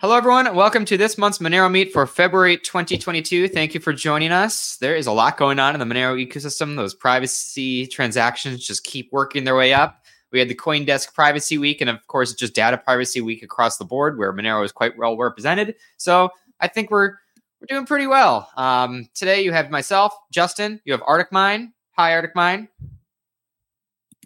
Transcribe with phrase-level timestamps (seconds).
[0.00, 0.54] Hello, everyone.
[0.54, 3.48] Welcome to this month's Monero Meet for February 2022.
[3.48, 4.78] Thank you for joining us.
[4.78, 6.74] There is a lot going on in the Monero ecosystem.
[6.74, 10.06] Those privacy transactions just keep working their way up.
[10.32, 13.84] We had the CoinDesk Privacy Week, and of course, just Data Privacy Week across the
[13.84, 15.74] board, where Monero is quite well represented.
[15.98, 16.30] So
[16.60, 17.16] I think we're
[17.60, 18.50] we're doing pretty well.
[18.56, 20.80] Um, today, you have myself, Justin.
[20.86, 21.74] You have Arctic Mine.
[21.98, 22.68] Hi, Arctic Mine.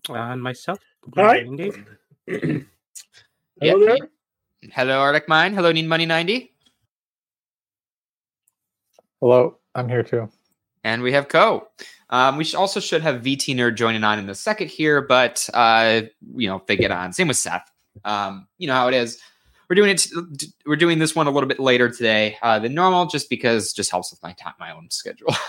[0.08, 0.78] Uh, and myself.
[1.16, 1.44] Hi.
[3.62, 4.08] Yeah, Hello there.
[4.72, 5.52] Hello, Arctic Mine.
[5.52, 6.52] Hello, Need Money 90.
[9.20, 10.30] Hello, I'm here too.
[10.84, 11.68] And we have Co.
[12.10, 15.48] Um, we sh- also should have VT Nerd joining on in the second here, but
[15.54, 16.02] uh,
[16.36, 17.12] you know if they get on.
[17.12, 17.70] Same with Seth.
[18.04, 19.20] Um, you know how it is.
[19.68, 20.06] We're doing it.
[20.66, 23.90] We're doing this one a little bit later today uh, than normal, just because just
[23.90, 25.34] helps with my time, my own schedule.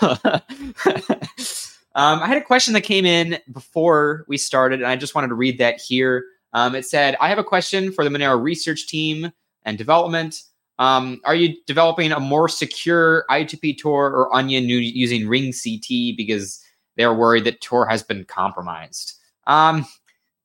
[1.94, 5.28] um, I had a question that came in before we started, and I just wanted
[5.28, 6.24] to read that here.
[6.56, 9.30] Um, it said, "I have a question for the Monero research team
[9.66, 10.42] and development.
[10.78, 16.62] Um, are you developing a more secure I2P Tor or Onion using Ring CT because
[16.96, 19.14] they're worried that Tor has been compromised?
[19.46, 19.86] Um,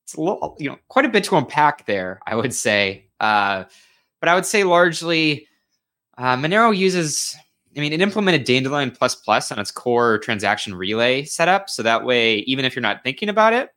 [0.03, 3.07] it's a little, you know, quite a bit to unpack there, I would say.
[3.21, 3.63] Uh,
[4.19, 5.47] but I would say largely,
[6.17, 7.35] uh, Monero uses.
[7.75, 12.03] I mean, it implemented Dandelion Plus Plus on its core transaction relay setup, so that
[12.03, 13.69] way, even if you're not thinking about it,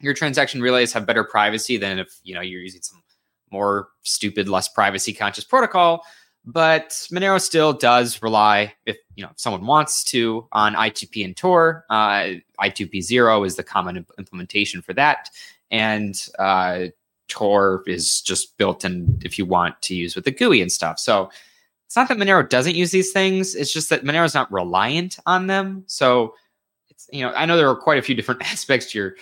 [0.00, 3.02] your transaction relays have better privacy than if you know you're using some
[3.50, 6.04] more stupid, less privacy conscious protocol.
[6.44, 11.36] But Monero still does rely, if you know, if someone wants to, on I2P and
[11.36, 11.84] Tor.
[11.90, 15.30] Uh, I2P zero is the common imp- implementation for that,
[15.72, 16.86] and uh,
[17.26, 21.00] Tor is just built in if you want to use with the GUI and stuff.
[21.00, 21.30] So
[21.86, 25.18] it's not that Monero doesn't use these things; it's just that Monero is not reliant
[25.26, 25.82] on them.
[25.88, 26.36] So
[26.88, 29.16] it's you know, I know there are quite a few different aspects to your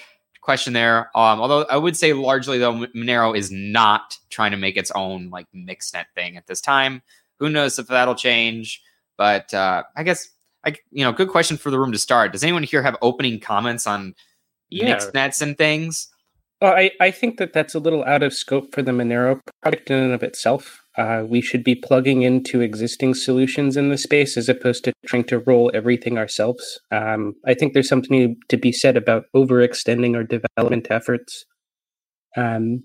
[0.44, 1.10] question there.
[1.16, 5.30] Um, although I would say largely though Monero is not trying to make its own
[5.30, 7.02] like mixnet thing at this time.
[7.40, 8.82] Who knows if that'll change?
[9.16, 10.28] But uh, I guess
[10.64, 12.32] I you know good question for the room to start.
[12.32, 14.14] Does anyone here have opening comments on
[14.68, 14.94] Yeah.
[14.94, 16.08] mixnets and things?
[16.64, 19.90] Well, I, I think that that's a little out of scope for the Monero product
[19.90, 20.80] in and of itself.
[20.96, 25.24] Uh, we should be plugging into existing solutions in the space as opposed to trying
[25.24, 26.80] to roll everything ourselves.
[26.90, 31.44] Um, I think there's something to be said about overextending our development efforts.
[32.34, 32.84] Um,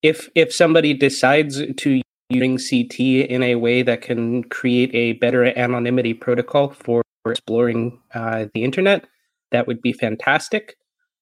[0.00, 2.00] if if somebody decides to
[2.30, 8.46] using CT in a way that can create a better anonymity protocol for exploring uh,
[8.54, 9.06] the internet,
[9.52, 10.76] that would be fantastic.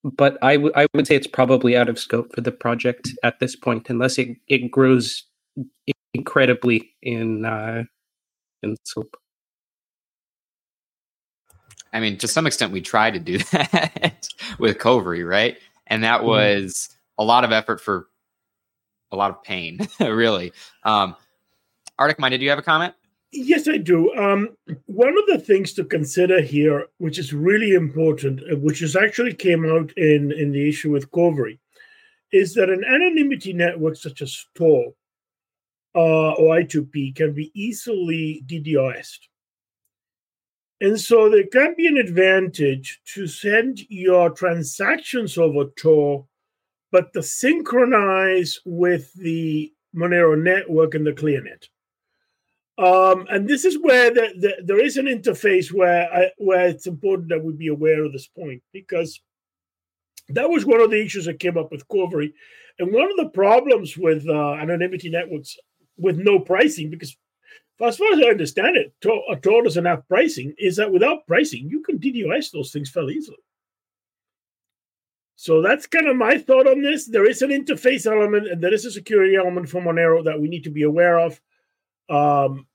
[0.05, 3.41] But I would I would say it's probably out of scope for the project at
[3.41, 5.25] this point, unless it, it grows
[6.15, 7.85] incredibly in uh,
[8.63, 9.17] in scope.
[11.93, 14.29] I mean, to some extent, we tried to do that
[14.59, 15.57] with Kovri, right?
[15.87, 18.07] And that was a lot of effort for
[19.11, 20.53] a lot of pain, really.
[20.85, 21.17] Um,
[21.99, 22.95] Arctic Mine, did you have a comment?
[23.31, 24.15] Yes, I do.
[24.15, 24.57] Um,
[24.87, 29.35] one of the things to consider here, which is really important, uh, which is actually
[29.35, 31.59] came out in, in the issue with Kovri,
[32.33, 34.95] is that an anonymity network such as Tor
[35.95, 39.19] uh, or I2P can be easily DDoSed.
[40.81, 46.27] And so there can be an advantage to send your transactions over Tor,
[46.93, 51.69] but to synchronize with the Monero network and the ClearNet.
[52.79, 56.87] Um, and this is where the, the, there is an interface where I, where it's
[56.87, 59.21] important that we be aware of this point because
[60.29, 62.33] that was one of the issues that came up with Kovri,
[62.79, 65.57] and one of the problems with uh, anonymity networks
[65.97, 67.17] with no pricing because
[67.81, 70.55] as far as I understand it, Tor, uh, Tor doesn't have pricing.
[70.59, 73.39] Is that without pricing, you can DDoS those things fairly easily.
[75.37, 77.07] So that's kind of my thought on this.
[77.07, 80.49] There is an interface element and there is a security element for Monero that we
[80.49, 81.41] need to be aware of.
[82.11, 82.67] Um,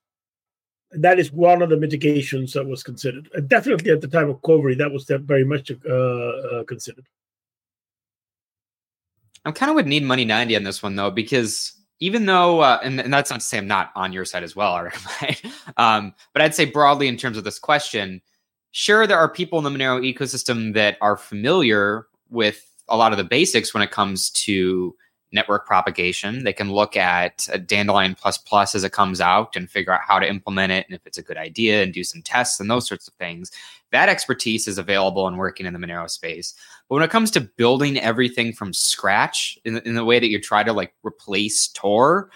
[0.96, 3.30] that is one of the mitigations that was considered.
[3.36, 7.06] Uh, definitely at the time of Kovri, that was very much uh, uh, considered.
[9.46, 12.80] I'm kind of would need money 90 on this one though, because even though, uh,
[12.84, 14.76] and, and that's not to say I'm not on your side as well,
[15.22, 15.46] Eric,
[15.78, 18.22] um, but I'd say broadly in terms of this question,
[18.72, 23.18] sure, there are people in the Monero ecosystem that are familiar with a lot of
[23.18, 24.96] the basics when it comes to
[25.34, 26.44] network propagation.
[26.44, 30.02] They can look at uh, Dandelion Plus Plus as it comes out and figure out
[30.08, 32.70] how to implement it and if it's a good idea and do some tests and
[32.70, 33.52] those sorts of things.
[33.92, 36.56] That expertise is available and working in the Monero space.
[36.88, 40.30] But when it comes to building everything from scratch in the, in the way that
[40.30, 42.30] you try to like replace Tor,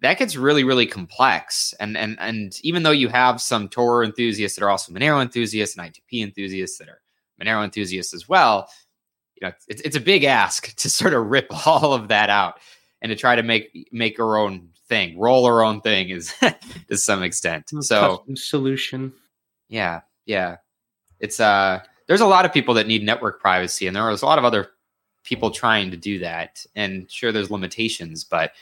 [0.00, 1.74] that gets really, really complex.
[1.80, 5.76] And and and even though you have some Tor enthusiasts that are also Monero enthusiasts
[5.76, 7.00] and I2P enthusiasts that are
[7.40, 8.68] Monero enthusiasts as well,
[9.40, 12.58] you know, it's, it's a big ask to sort of rip all of that out
[13.02, 15.18] and to try to make make our own thing.
[15.18, 16.32] Roll our own thing is
[16.88, 17.70] to some extent.
[17.80, 19.12] So solution.
[19.68, 20.56] yeah, yeah.
[21.20, 24.26] It's uh there's a lot of people that need network privacy and there was a
[24.26, 24.70] lot of other
[25.24, 26.64] people trying to do that.
[26.76, 28.52] And sure there's limitations, but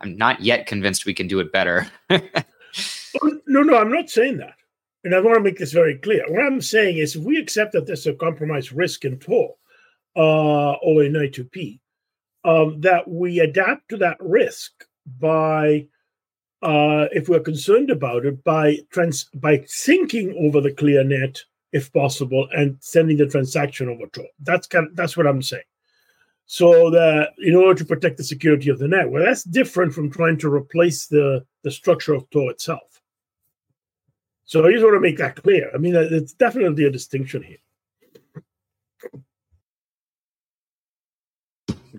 [0.00, 1.86] I'm not yet convinced we can do it better.
[3.46, 4.54] No, no, I'm not saying that.
[5.02, 6.24] And I want to make this very clear.
[6.28, 9.54] What I'm saying is if we accept that there's a compromise risk in Tor
[10.16, 11.80] uh, or in I2P,
[12.44, 14.72] um, that we adapt to that risk
[15.18, 15.86] by,
[16.62, 21.40] uh, if we're concerned about it, by trans by syncing over the clear net
[21.72, 24.26] if possible and sending the transaction over Tor.
[24.40, 25.62] That's kind of, that's what I'm saying.
[26.46, 30.36] So that in order to protect the security of the network, that's different from trying
[30.38, 33.00] to replace the the structure of Tor itself.
[34.46, 35.70] So I just want to make that clear.
[35.72, 37.58] I mean, it's definitely a distinction here.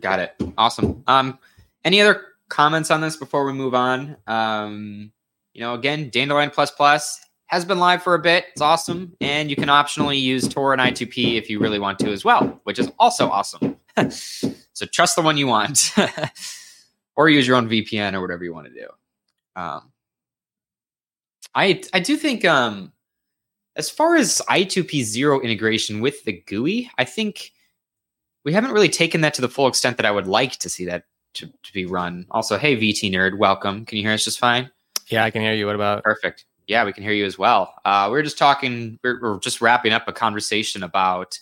[0.02, 0.34] Got it.
[0.58, 1.04] Awesome.
[1.08, 1.40] Um,
[1.86, 4.18] any other comments on this before we move on?
[4.28, 5.12] Um,
[5.54, 8.46] you know, again, Dandelion Plus Plus has been live for a bit.
[8.52, 12.12] It's awesome, and you can optionally use Tor and I2P if you really want to
[12.12, 13.78] as well, which is also awesome.
[14.10, 15.94] so trust the one you want,
[17.16, 18.88] or use your own VPN or whatever you want to do.
[19.56, 19.92] Um,
[21.54, 22.94] I I do think um
[23.76, 27.52] as far as I2P zero integration with the GUI, I think
[28.44, 30.86] we haven't really taken that to the full extent that I would like to see
[30.86, 31.06] that
[31.36, 32.26] to, to be run.
[32.32, 33.86] Also, hey VT nerd, welcome.
[33.86, 34.70] Can you hear us just fine?
[35.08, 35.66] Yeah, I can hear you.
[35.66, 36.04] What about?
[36.04, 36.46] Perfect.
[36.68, 37.74] Yeah, we can hear you as well.
[37.84, 39.00] Uh, we are just talking.
[39.04, 41.38] We're, we're, just wrapping up a conversation about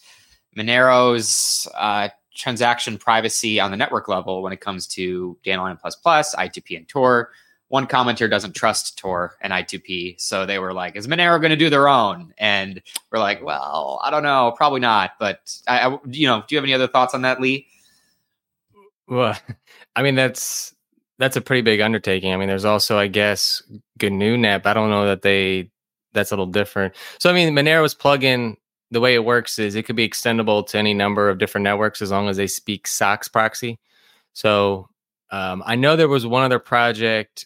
[0.58, 6.34] Monero's uh, transaction privacy on the network level when it comes to Dandelion Plus Plus,
[6.36, 7.32] I2P, and Tor
[7.70, 10.20] one commenter doesn't trust Tor and I2P.
[10.20, 12.34] So they were like, is Monero going to do their own?
[12.38, 12.82] And
[13.12, 15.12] we're like, well, I don't know, probably not.
[15.20, 17.68] But I, I, you know, do you have any other thoughts on that, Lee?
[19.08, 19.38] Well,
[19.96, 20.76] I mean, that's,
[21.20, 22.34] that's a pretty big undertaking.
[22.34, 23.62] I mean, there's also, I guess,
[24.00, 24.66] GNUnet.
[24.66, 25.70] I don't know that they,
[26.14, 26.96] that's a little different.
[27.20, 28.56] So, I mean, Monero's plugin,
[28.90, 32.02] the way it works is it could be extendable to any number of different networks
[32.02, 33.80] as long as they speak SOCKS proxy.
[34.34, 34.90] So
[35.30, 37.46] um, I know there was one other project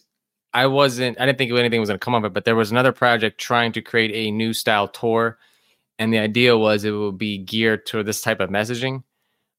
[0.54, 2.70] I wasn't, I didn't think anything was going to come of it, but there was
[2.70, 5.38] another project trying to create a new style Tor.
[5.98, 9.02] And the idea was it would be geared to this type of messaging.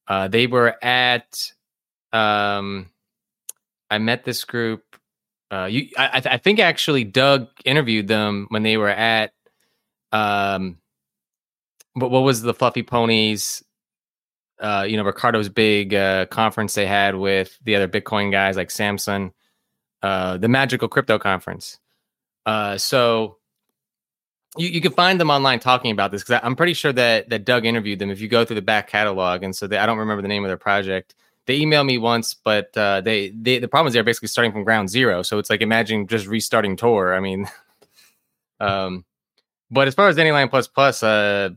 [0.07, 1.51] Uh, they were at,
[2.13, 2.89] um,
[3.91, 4.83] I met this group.
[5.51, 9.33] Uh, you, I, I think actually Doug interviewed them when they were at,
[10.11, 10.77] um,
[11.95, 13.63] but what was the Fluffy Ponies?
[14.59, 18.71] Uh, you know, Riccardo's big uh, conference they had with the other Bitcoin guys like
[18.71, 19.33] Samson
[20.01, 21.79] uh, the Magical Crypto Conference.
[22.45, 23.37] Uh, so
[24.57, 27.45] you, you can find them online talking about this because I'm pretty sure that that
[27.45, 28.09] Doug interviewed them.
[28.09, 30.43] If you go through the back catalog, and so they, I don't remember the name
[30.43, 31.15] of their project.
[31.47, 34.63] They emailed me once, but uh, they, they the problem is they're basically starting from
[34.63, 35.21] ground zero.
[35.21, 37.13] So it's like imagine just restarting Tor.
[37.13, 37.47] I mean,
[38.59, 39.05] um,
[39.69, 41.49] but as far as Dandelion Plus Plus, uh,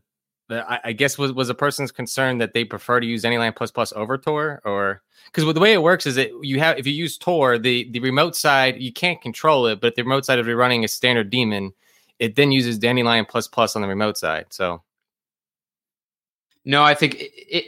[0.50, 3.71] I, I guess was was a person's concern that they prefer to use Dandelion Plus
[3.71, 6.93] Plus over Tor, or because the way it works is that you have if you
[6.93, 10.47] use Tor, the the remote side you can't control it, but the remote side if
[10.47, 11.73] you're running a standard daemon,
[12.19, 14.47] it then uses Dandelion Plus Plus on the remote side.
[14.50, 14.83] So,
[16.65, 17.65] no, I think it, it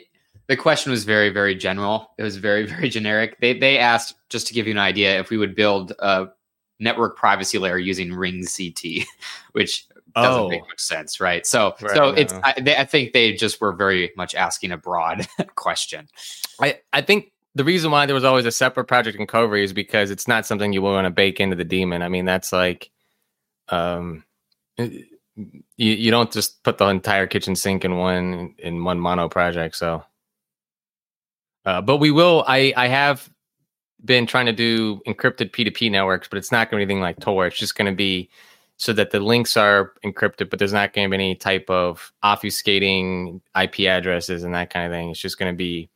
[0.46, 2.12] the question was very very general.
[2.18, 3.38] It was very very generic.
[3.40, 6.28] They they asked just to give you an idea if we would build a
[6.78, 9.06] network privacy layer using Ring CT,
[9.52, 10.48] which doesn't oh.
[10.48, 11.46] make much sense, right?
[11.46, 14.76] So, right, so it's I, they, I, think they just were very much asking a
[14.76, 16.08] broad question.
[16.60, 19.72] I I think the reason why there was always a separate project in Kovri is
[19.72, 22.02] because it's not something you want to bake into the daemon.
[22.02, 22.90] I mean, that's like,
[23.68, 24.24] um,
[24.76, 24.94] you
[25.76, 29.76] you don't just put the entire kitchen sink in one in one mono project.
[29.76, 30.04] So,
[31.64, 32.44] uh, but we will.
[32.46, 33.28] I I have
[34.04, 37.20] been trying to do encrypted P2P networks, but it's not going to be anything like
[37.20, 37.46] Tor.
[37.46, 38.30] It's just going to be
[38.80, 42.14] so that the links are encrypted, but there's not going to be any type of
[42.24, 45.10] obfuscating IP addresses and that kind of thing.
[45.10, 45.90] It's just going to be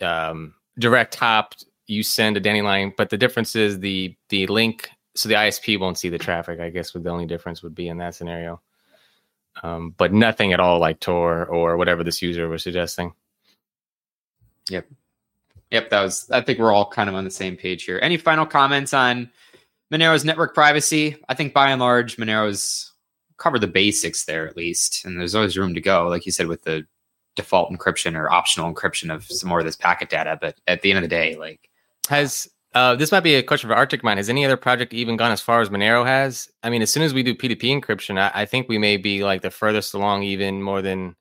[0.00, 1.54] um, direct hop.
[1.86, 4.90] You send a dandelion, but the difference is the the link.
[5.14, 6.58] So the ISP won't see the traffic.
[6.58, 8.60] I guess would the only difference would be in that scenario.
[9.62, 13.12] Um, but nothing at all like Tor or whatever this user was suggesting.
[14.70, 14.88] Yep.
[15.70, 16.28] Yep, that was.
[16.32, 18.00] I think we're all kind of on the same page here.
[18.02, 19.30] Any final comments on
[19.92, 22.92] Monero's network privacy, I think by and large, Monero's
[23.36, 26.46] covered the basics there at least, and there's always room to go, like you said,
[26.46, 26.86] with the
[27.36, 30.38] default encryption or optional encryption of some more of this packet data.
[30.40, 31.68] But at the end of the day, like
[32.08, 34.16] has uh, this might be a question for Arctic Mine.
[34.16, 36.50] Has any other project even gone as far as Monero has?
[36.62, 39.24] I mean, as soon as we do P2P encryption, I, I think we may be
[39.24, 41.16] like the furthest along, even more than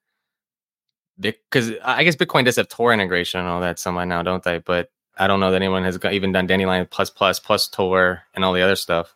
[1.20, 4.60] because I guess Bitcoin does have Tor integration and all that somehow now, don't they?
[4.60, 4.90] But
[5.22, 8.44] I don't know that anyone has got, even done Dandelion plus plus plus Tor and
[8.44, 9.16] all the other stuff.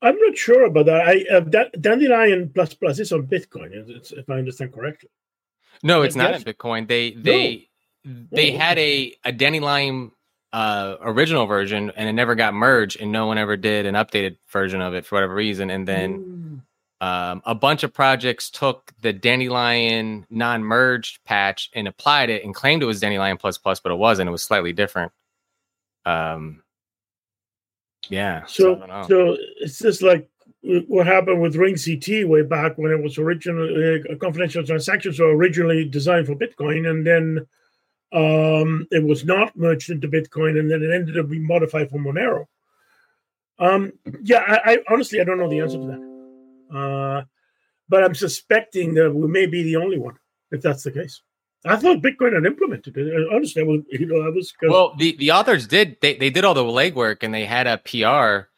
[0.00, 1.02] I'm not sure about that.
[1.02, 5.10] I uh, that Dandelion plus plus is on Bitcoin, if I understand correctly.
[5.82, 6.42] No, it's not guess.
[6.42, 6.88] in Bitcoin.
[6.88, 7.68] They they
[8.06, 8.24] no.
[8.32, 10.12] they oh, had a a Dandelion
[10.54, 14.38] uh, original version, and it never got merged, and no one ever did an updated
[14.48, 15.68] version of it for whatever reason.
[15.68, 16.60] And then mm.
[17.00, 22.82] Um, a bunch of projects took the Dandelion non-merged patch and applied it and claimed
[22.82, 24.28] it was Dandelion plus plus, but it wasn't.
[24.28, 25.12] It was slightly different.
[26.04, 26.62] Um,
[28.08, 28.44] yeah.
[28.46, 30.28] So, so, so it's just like
[30.62, 35.34] what happened with Ring CT way back when it was originally uh, confidential transactions were
[35.34, 37.46] originally designed for Bitcoin, and then
[38.12, 41.98] um, it was not merged into Bitcoin, and then it ended up being modified for
[41.98, 42.46] Monero.
[43.58, 43.92] Um,
[44.22, 46.09] yeah, I, I, honestly I don't know the answer to that,
[46.74, 47.22] uh,
[47.88, 50.16] but I'm suspecting that we may be the only one
[50.50, 51.22] if that's the case.
[51.66, 53.28] I thought Bitcoin had implemented it.
[53.32, 54.52] Honestly, I was, you know, I was.
[54.62, 55.98] Well, the, the authors did.
[56.00, 58.48] They they did all the legwork and they had a PR,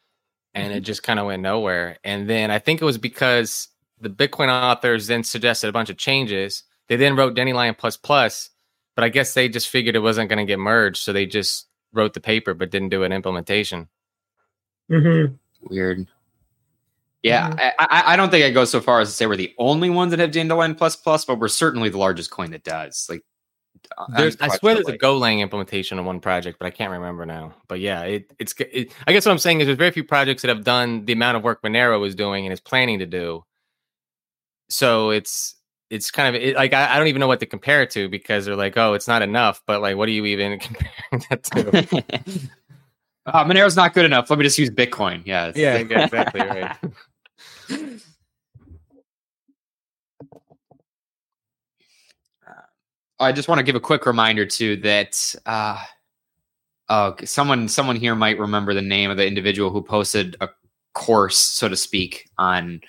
[0.54, 0.76] and mm-hmm.
[0.76, 1.98] it just kind of went nowhere.
[2.04, 3.68] And then I think it was because
[4.00, 6.62] the Bitcoin authors then suggested a bunch of changes.
[6.88, 8.50] They then wrote Dandelion plus plus,
[8.94, 11.66] but I guess they just figured it wasn't going to get merged, so they just
[11.92, 13.88] wrote the paper but didn't do an implementation.
[14.90, 15.34] Mm-hmm.
[15.62, 16.06] Weird.
[17.22, 17.58] Yeah, mm-hmm.
[17.78, 20.10] I, I, don't think I go so far as to say we're the only ones
[20.10, 23.06] that have Dandelion plus plus, but we're certainly the largest coin that does.
[23.08, 23.22] Like,
[24.16, 27.54] there's, I swear there's a Golang implementation on one project, but I can't remember now.
[27.68, 28.54] But yeah, it, it's.
[28.58, 31.12] It, I guess what I'm saying is there's very few projects that have done the
[31.12, 33.44] amount of work Monero is doing and is planning to do.
[34.68, 35.54] So it's
[35.90, 38.08] it's kind of it, like I, I, don't even know what to compare it to
[38.08, 39.62] because they're like, oh, it's not enough.
[39.66, 42.48] But like, what are you even comparing that to?
[43.26, 44.30] uh, Monero's not good enough.
[44.30, 45.22] Let me just use Bitcoin.
[45.26, 46.76] Yeah, yeah, exactly right.
[53.18, 55.80] I just want to give a quick reminder too that uh,
[56.88, 60.48] uh, someone someone here might remember the name of the individual who posted a
[60.94, 62.80] course, so to speak, on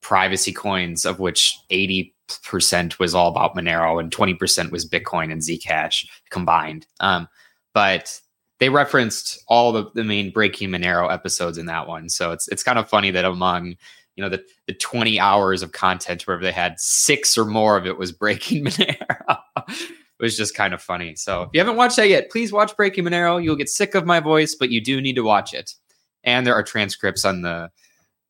[0.00, 5.30] privacy coins, of which eighty percent was all about Monero and twenty percent was Bitcoin
[5.30, 6.86] and Zcash combined.
[7.00, 7.28] Um,
[7.74, 8.18] but
[8.60, 12.62] they referenced all the, the main breaking Monero episodes in that one, so it's it's
[12.62, 13.76] kind of funny that among
[14.16, 17.86] you know the the 20 hours of content where they had six or more of
[17.86, 19.38] it was breaking monero.
[19.68, 21.16] It was just kind of funny.
[21.16, 23.42] So if you haven't watched that yet please watch breaking monero.
[23.42, 25.74] You'll get sick of my voice but you do need to watch it.
[26.22, 27.70] And there are transcripts on the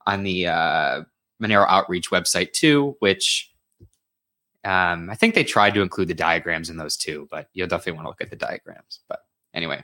[0.07, 1.03] on the uh,
[1.43, 3.51] monero outreach website too which
[4.65, 7.93] um, i think they tried to include the diagrams in those too but you'll definitely
[7.93, 9.01] want to look at the diagrams.
[9.09, 9.21] But
[9.53, 9.83] anyway.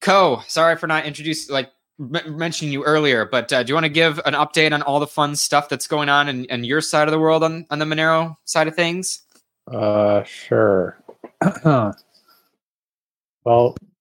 [0.00, 3.84] Co sorry for not introducing like m- mentioning you earlier, but uh, do you want
[3.84, 6.80] to give an update on all the fun stuff that's going on in, in your
[6.80, 9.22] side of the world on, on the Monero side of things?
[9.70, 10.98] Uh, sure.
[11.64, 11.94] well,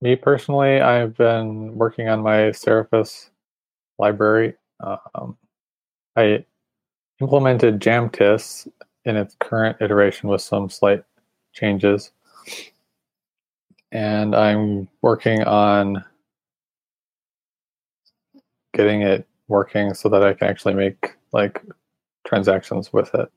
[0.01, 3.29] me personally, I've been working on my Seraphis
[3.99, 4.53] library.
[4.79, 5.37] Um,
[6.15, 6.45] I
[7.19, 8.67] implemented Jamtis
[9.05, 11.03] in its current iteration with some slight
[11.53, 12.11] changes.
[13.91, 16.03] And I'm working on
[18.77, 21.62] getting it working so that I can actually make like
[22.25, 23.29] transactions with it.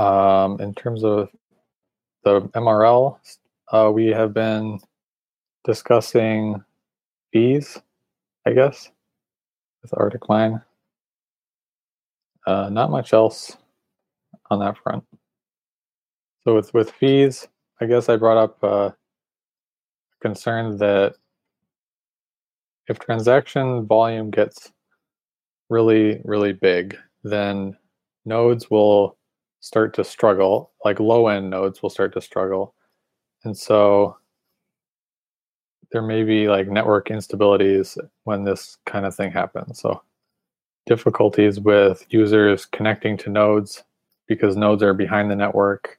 [0.00, 1.28] Um, in terms of
[2.24, 3.18] the MRL,
[3.72, 4.80] uh, we have been
[5.64, 6.64] discussing
[7.32, 7.78] fees,
[8.46, 8.90] I guess,
[9.82, 10.62] with Arctic Mine.
[12.46, 13.56] Uh, not much else
[14.50, 15.04] on that front.
[16.44, 17.48] So with with fees,
[17.80, 18.90] I guess I brought up uh,
[20.22, 21.16] concern that
[22.88, 24.72] if transaction volume gets
[25.68, 27.76] really, really big, then
[28.24, 29.16] nodes will
[29.60, 32.74] start to struggle, like low end nodes will start to struggle.
[33.44, 34.16] And so
[35.92, 39.80] there may be like network instabilities when this kind of thing happens.
[39.80, 40.02] So
[40.86, 43.82] difficulties with users connecting to nodes
[44.28, 45.98] because nodes are behind the network.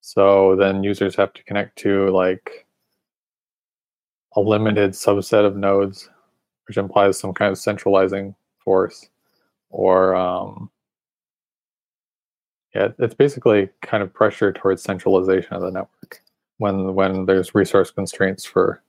[0.00, 2.66] So then users have to connect to like
[4.36, 6.08] a limited subset of nodes
[6.66, 9.08] which implies some kind of centralizing force
[9.70, 10.70] or um,
[12.74, 16.22] yeah it's basically kind of pressure towards centralization of the network
[16.58, 18.82] when when there's resource constraints for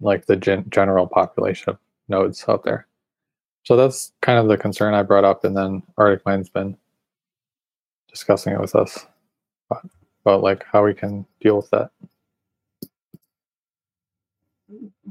[0.00, 2.86] like the gen- general population of nodes out there.
[3.62, 6.76] So that's kind of the concern i brought up and then arctic Mine's been
[8.08, 9.06] discussing it with us
[9.70, 9.90] about,
[10.24, 11.90] about like how we can deal with that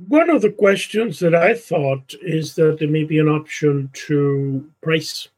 [0.07, 4.69] one of the questions that I thought is that there may be an option to
[4.81, 5.29] price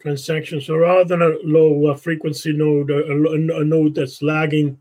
[0.00, 0.66] transactions.
[0.66, 4.78] So rather than a low uh, frequency node, a, a, node that's lagging,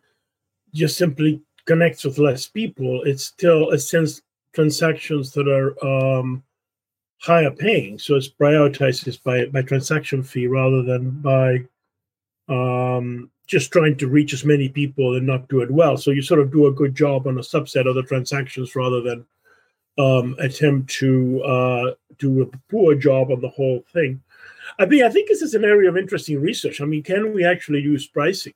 [0.74, 4.22] just simply connects with less people, it still sends
[4.54, 6.44] transactions that are um,
[7.22, 7.98] higher paying.
[7.98, 11.66] So it's prioritized by by transaction fee rather than by
[12.50, 15.98] um, just trying to reach as many people and not do it well.
[15.98, 19.02] So you sort of do a good job on a subset of the transactions rather
[19.02, 19.26] than
[19.98, 24.22] um, attempt to uh, do a poor job on the whole thing.
[24.80, 26.82] I mean, I think this is an area of interesting research.
[26.82, 28.54] I mean, can we actually use pricing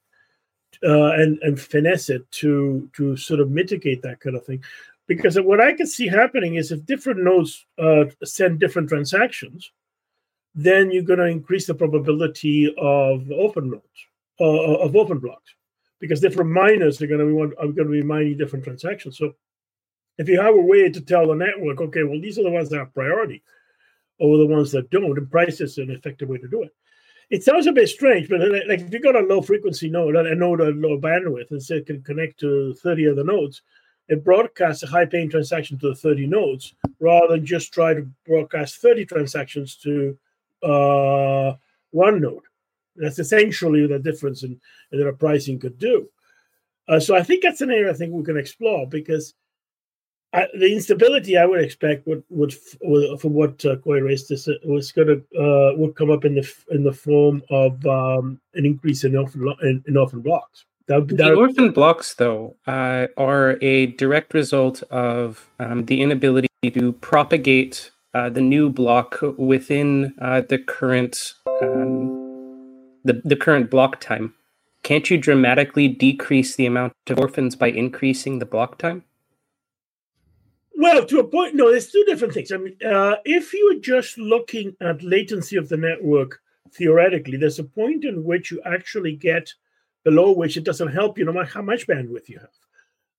[0.84, 4.64] uh, and and finesse it to to sort of mitigate that kind of thing?
[5.08, 9.72] Because what I can see happening is if different nodes uh, send different transactions,
[10.56, 14.09] then you're going to increase the probability of open nodes
[14.40, 15.56] uh, of orphan blocks
[16.00, 19.18] because different miners are going to be are going to be mining different transactions.
[19.18, 19.34] So
[20.18, 22.70] if you have a way to tell the network, okay, well these are the ones
[22.70, 23.44] that have priority
[24.20, 26.74] over the ones that don't, and price is an effective way to do it.
[27.30, 30.36] It sounds a bit strange, but like if you got a low frequency node, a
[30.36, 33.62] node at low bandwidth, and say it can connect to 30 other nodes,
[34.08, 38.08] it broadcasts a high paying transaction to the 30 nodes rather than just try to
[38.26, 40.18] broadcast 30 transactions to
[40.64, 41.54] uh,
[41.92, 42.44] one node.
[43.00, 44.60] That's essentially the difference in,
[44.92, 46.10] in pricing could do.
[46.88, 49.34] Uh, so I think that's an area I think we can explore because
[50.34, 54.48] I, the instability I would expect would would, would from what uh, Coy raised this
[54.48, 58.40] uh, was going to uh, would come up in the in the form of um,
[58.54, 60.66] an increase in orphan in, in orphan blocks.
[60.88, 66.48] That, that the orphan blocks, though, uh, are a direct result of um, the inability
[66.64, 72.19] to propagate uh, the new block within uh, the current um,
[73.04, 74.34] the the current block time.
[74.84, 79.04] Can't you dramatically decrease the amount of orphans by increasing the block time?
[80.76, 81.70] Well, to a point, no.
[81.70, 82.52] There's two different things.
[82.52, 86.42] I mean, uh, if you are just looking at latency of the network
[86.72, 89.54] theoretically, there's a point in which you actually get
[90.06, 92.50] below which it doesn't help you no matter how much bandwidth you have.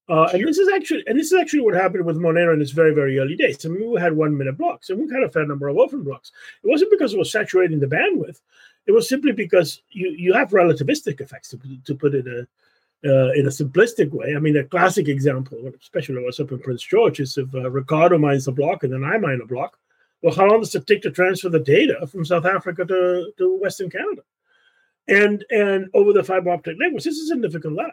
[0.09, 2.73] Uh, and this is actually and this is actually what happened with Monero in its
[2.73, 3.65] very very early days.
[3.65, 6.03] I mean, we had one minute blocks, and we had a fair number of orphan
[6.03, 6.33] blocks.
[6.65, 8.41] It wasn't because it was saturating the bandwidth;
[8.87, 12.47] it was simply because you you have relativistic effects to, to put it a,
[13.05, 14.35] uh, in a simplistic way.
[14.35, 18.19] I mean, a classic example, especially what's up in Prince George, is if uh, Riccardo
[18.19, 19.79] mines a block and then I mine a block.
[20.23, 23.59] Well, how long does it take to transfer the data from South Africa to, to
[23.59, 24.23] Western Canada?
[25.09, 27.93] And and over the fiber optic networks, this is a significant lag.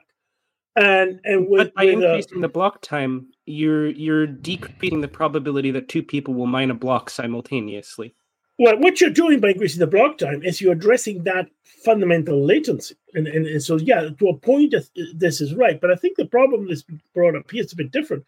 [0.76, 5.02] And and with, but by with, uh, increasing uh, the block time, you're you're decreasing
[5.02, 8.14] the probability that two people will mine a block simultaneously.
[8.60, 12.96] Well, what you're doing by increasing the block time is you're addressing that fundamental latency.
[13.14, 14.74] And, and, and so, yeah, to a point,
[15.14, 15.80] this is right.
[15.80, 18.26] But I think the problem that's brought up here is a bit different.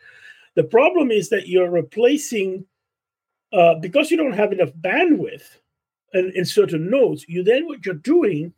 [0.56, 2.66] The problem is that you're replacing,
[3.54, 5.58] uh, because you don't have enough bandwidth
[6.14, 8.54] in, in certain nodes, you then what you're doing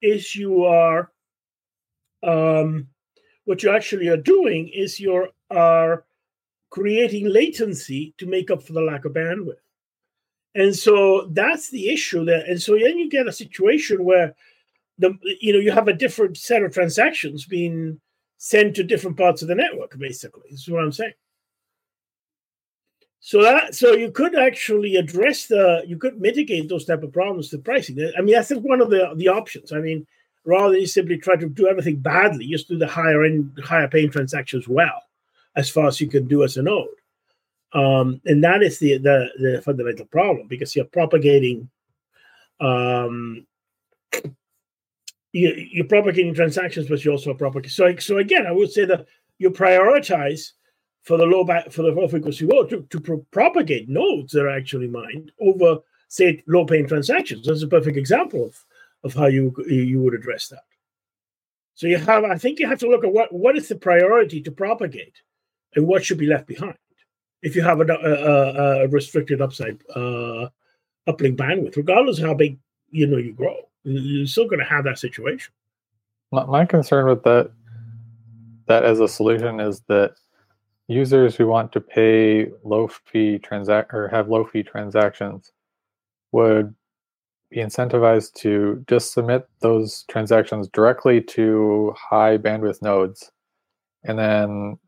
[0.00, 1.10] is you are
[2.22, 2.88] um,
[3.44, 6.04] what you actually are doing is you are
[6.70, 9.56] creating latency to make up for the lack of bandwidth.
[10.54, 12.44] And so that's the issue there.
[12.46, 14.34] And so then you get a situation where
[14.98, 18.00] the you know you have a different set of transactions being
[18.38, 20.50] sent to different parts of the network, basically.
[20.50, 21.12] Is what I'm saying.
[23.20, 27.50] So that so you could actually address the you could mitigate those type of problems
[27.50, 28.12] to pricing.
[28.16, 29.72] I mean, that's one of the the options.
[29.72, 30.06] I mean,
[30.44, 33.88] rather than you simply try to do everything badly, just do the higher end, higher
[33.88, 35.02] paying transactions well,
[35.54, 36.88] as far as you can do as a node.
[37.72, 41.70] Um, and that is the, the, the fundamental problem because you're propagating
[42.60, 43.46] um,
[45.32, 47.70] you, you're propagating transactions, but you also propagate.
[47.70, 49.06] So, so again, I would say that
[49.38, 50.52] you prioritize
[51.02, 54.50] for the low for the low frequency world to, to pro- propagate nodes that are
[54.50, 55.78] actually mined over,
[56.08, 57.46] say, low paying transactions.
[57.46, 58.64] That's a perfect example of
[59.02, 60.64] of how you you would address that.
[61.74, 64.42] So you have, I think, you have to look at what what is the priority
[64.42, 65.22] to propagate,
[65.74, 66.76] and what should be left behind.
[67.42, 70.48] If you have a, a, a restricted upside uh,
[71.08, 72.58] uplink bandwidth, regardless of how big
[72.90, 75.52] you know you grow, you're still going to have that situation.
[76.32, 77.50] My, concern with that
[78.66, 80.14] that as a solution is that
[80.86, 85.50] users who want to pay low fee transact or have low fee transactions
[86.30, 86.72] would
[87.50, 93.32] be incentivized to just submit those transactions directly to high bandwidth nodes
[94.04, 94.78] and then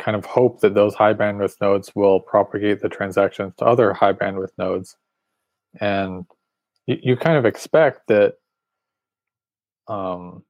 [0.00, 4.14] kind of hope that those high bandwidth nodes will propagate the transactions to other high
[4.14, 4.96] bandwidth nodes.
[5.80, 6.24] And
[6.86, 8.34] you, you kind of expect that
[9.86, 10.42] um,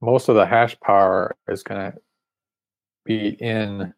[0.00, 1.98] most of the hash power is going to
[3.04, 3.92] be in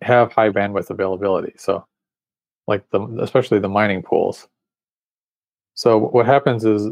[0.00, 1.52] have high bandwidth availability.
[1.56, 1.86] So
[2.66, 4.48] like the especially the mining pools.
[5.74, 6.88] So what happens is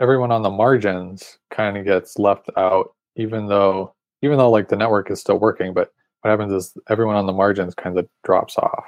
[0.00, 4.76] everyone on the margins kind of gets left out, even though even though like the
[4.76, 8.58] network is still working, but what happens is everyone on the margins kind of drops
[8.58, 8.84] off.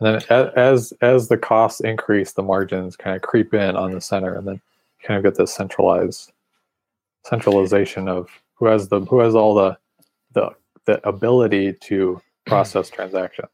[0.00, 4.00] And then as as the costs increase, the margins kind of creep in on the
[4.00, 6.32] center, and then you kind of get this centralized
[7.24, 9.76] centralization of who has the who has all the
[10.32, 10.50] the
[10.84, 13.50] the ability to process transactions.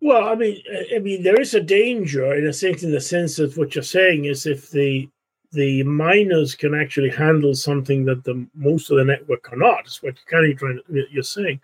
[0.00, 0.62] Well, I mean,
[0.94, 3.82] I mean, there is a danger in a sense, in the sense of what you're
[3.82, 5.08] saying is if the
[5.54, 9.86] the miners can actually handle something that the most of the network cannot.
[9.86, 11.60] Is what you're kind of trying you're saying.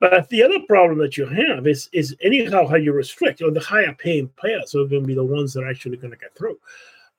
[0.00, 3.40] But the other problem that you have is is anyhow how you restrict.
[3.40, 5.96] You know, the higher paying players are going to be the ones that are actually
[5.96, 6.58] going to get through.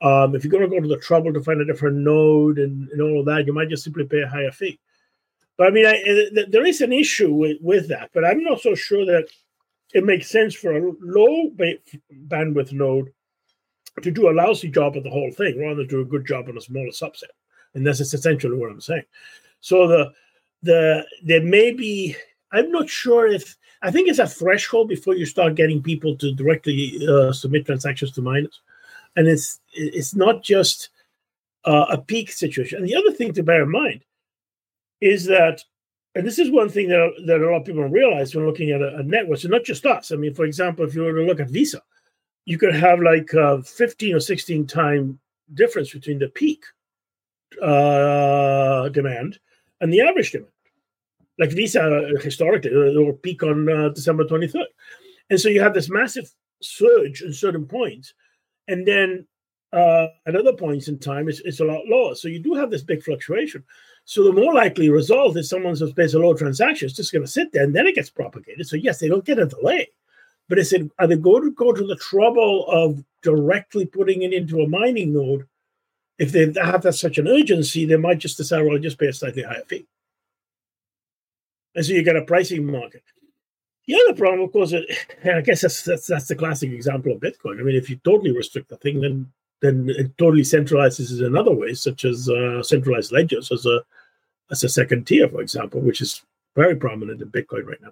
[0.01, 2.87] Um, if you're going to go to the trouble to find a different node and,
[2.89, 4.79] and all of that, you might just simply pay a higher fee.
[5.57, 8.61] But I mean, I, I, there is an issue with, with that, but I'm not
[8.61, 9.27] so sure that
[9.93, 11.51] it makes sense for a low
[12.27, 13.11] bandwidth node
[14.03, 16.49] to do a lousy job of the whole thing rather than do a good job
[16.49, 17.31] on a smaller subset.
[17.73, 19.03] And that's essentially what I'm saying.
[19.61, 20.11] So the
[20.63, 22.15] the there may be
[22.51, 26.33] I'm not sure if I think it's a threshold before you start getting people to
[26.33, 28.61] directly uh, submit transactions to miners,
[29.15, 30.89] and it's it's not just
[31.65, 32.79] uh, a peak situation.
[32.79, 34.03] And the other thing to bear in mind
[35.01, 35.63] is that,
[36.15, 38.71] and this is one thing that that a lot of people don't realize when looking
[38.71, 39.39] at a, a network.
[39.39, 40.11] So not just us.
[40.11, 41.81] I mean, for example, if you were to look at Visa,
[42.49, 45.19] you could have like a 15 or 16 time
[45.53, 46.63] difference between the peak
[47.61, 49.37] uh, demand
[49.81, 50.51] and the average demand.
[51.37, 54.65] Like Visa historically, they were peak on uh, December 23rd.
[55.29, 56.27] And so you have this massive
[56.59, 58.15] surge in certain points.
[58.67, 59.27] And then
[59.71, 62.15] uh, at other points in time, it's, it's a lot lower.
[62.15, 63.63] So you do have this big fluctuation.
[64.05, 67.23] So the more likely result is someone who pays a low transaction is just going
[67.23, 68.65] to sit there and then it gets propagated.
[68.65, 69.89] So yes, they don't get a delay.
[70.49, 74.33] But I said, are they going to go to the trouble of directly putting it
[74.33, 75.47] into a mining node?
[76.17, 79.07] If they have that such an urgency, they might just decide, well, I'll just pay
[79.07, 79.85] a slightly higher fee.
[81.75, 83.03] And so you get a pricing market.
[83.87, 84.73] The other problem, of course,
[85.25, 87.59] I guess that's, that's that's the classic example of Bitcoin.
[87.59, 89.31] I mean, if you totally restrict the thing, then
[89.61, 93.81] then it totally centralizes in other ways, such as uh, centralized ledgers as a
[94.51, 96.23] as a second tier, for example, which is
[96.55, 97.91] very prominent in Bitcoin right now.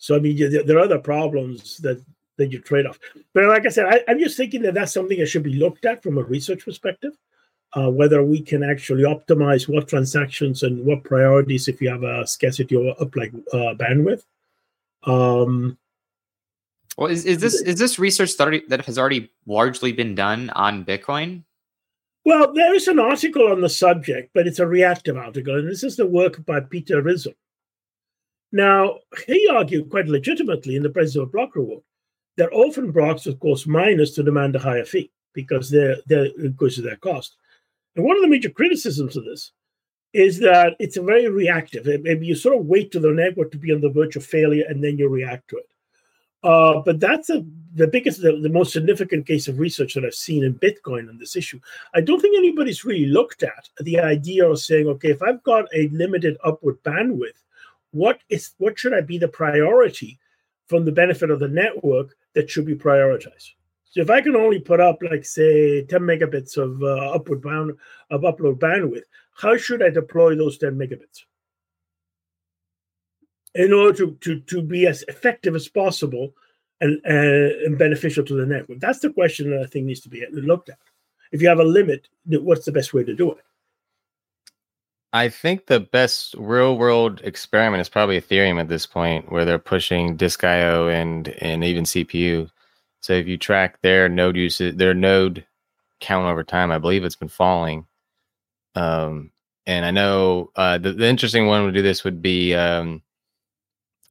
[0.00, 0.36] So I mean,
[0.66, 2.02] there are other problems that
[2.38, 2.98] that you trade off.
[3.34, 5.84] But like I said, I, am just thinking that that's something that should be looked
[5.84, 7.12] at from a research perspective.
[7.72, 12.26] Uh, whether we can actually optimize what transactions and what priorities if you have a
[12.26, 14.24] scarcity or up like uh, bandwidth.
[15.04, 15.78] Um,
[16.96, 20.84] well, is, is this is this research that, that has already largely been done on
[20.84, 21.44] Bitcoin?
[22.24, 25.84] Well, there is an article on the subject, but it's a reactive article, and this
[25.84, 27.34] is the work by Peter Rizun.
[28.52, 31.82] Now, he argued quite legitimately in the presence of a block reward
[32.36, 36.78] that orphan blocks, of course, miners to demand a higher fee because they're, they're because
[36.78, 37.36] of their cost.
[37.96, 39.52] And one of the major criticisms of this
[40.12, 41.86] is that it's a very reactive.
[42.02, 44.64] Maybe you sort of wait to the network to be on the verge of failure
[44.68, 45.66] and then you react to it.
[46.42, 50.14] Uh, but that's a, the biggest, the, the, most significant case of research that I've
[50.14, 51.60] seen in Bitcoin on this issue.
[51.94, 55.66] I don't think anybody's really looked at the idea of saying, okay, if I've got
[55.74, 57.42] a limited upward bandwidth,
[57.92, 60.18] what is what should I be the priority
[60.68, 63.50] from the benefit of the network that should be prioritized?
[63.90, 67.76] So if I can only put up like say 10 megabits of uh, upward bound
[68.10, 69.02] of upload bandwidth,
[69.34, 71.24] how should I deploy those 10 megabits?
[73.56, 76.32] In order to, to, to be as effective as possible
[76.80, 78.78] and, uh, and beneficial to the network.
[78.78, 80.78] That's the question that I think needs to be looked at.
[81.32, 83.44] If you have a limit, what's the best way to do it?
[85.12, 89.58] I think the best real world experiment is probably Ethereum at this point, where they're
[89.58, 92.50] pushing disk IO and and even CPU.
[93.00, 95.46] So if you track their node usage, their node
[96.00, 97.86] count over time, I believe it's been falling.
[98.76, 99.32] Um,
[99.66, 103.02] and I know uh, the, the interesting one to do this would be um,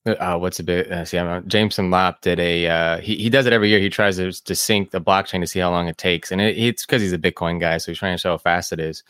[0.05, 3.45] uh, what's a bit uh, see I'm, Jameson Lopp did a uh, he he does
[3.45, 3.79] it every year.
[3.79, 6.57] He tries to, to sync the blockchain to see how long it takes, and it,
[6.57, 9.03] it's because he's a Bitcoin guy, so he's trying to show how fast it is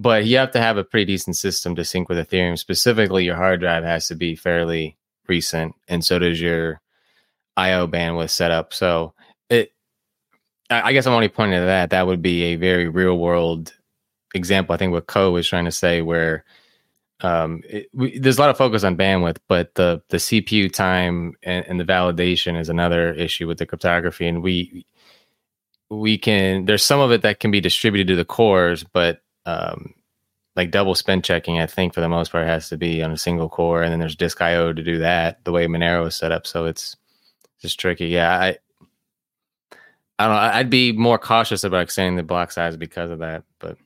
[0.00, 2.58] but you have to have a pretty decent system to sync with Ethereum.
[2.58, 4.96] Specifically, your hard drive has to be fairly
[5.28, 6.80] recent, and so does your
[7.58, 8.72] IO bandwidth setup.
[8.72, 9.12] So
[9.50, 9.72] it,
[10.70, 11.90] I guess I'm only pointing to that.
[11.90, 13.74] That would be a very real world
[14.34, 14.74] example.
[14.74, 16.44] I think what Co was trying to say, where
[17.20, 21.34] um, it, we, there's a lot of focus on bandwidth, but the the CPU time
[21.42, 24.86] and, and the validation is another issue with the cryptography, and we
[25.90, 29.94] we can there's some of it that can be distributed to the cores, but um,
[30.56, 33.18] like double spend checking, I think for the most part has to be on a
[33.18, 36.32] single core, and then there's disk IO to do that the way Monero is set
[36.32, 36.46] up.
[36.46, 36.96] So it's
[37.60, 38.06] just tricky.
[38.06, 38.58] Yeah, I
[40.18, 40.40] I don't know.
[40.40, 43.44] I'd be more cautious about extending the block size because of that.
[43.58, 43.78] But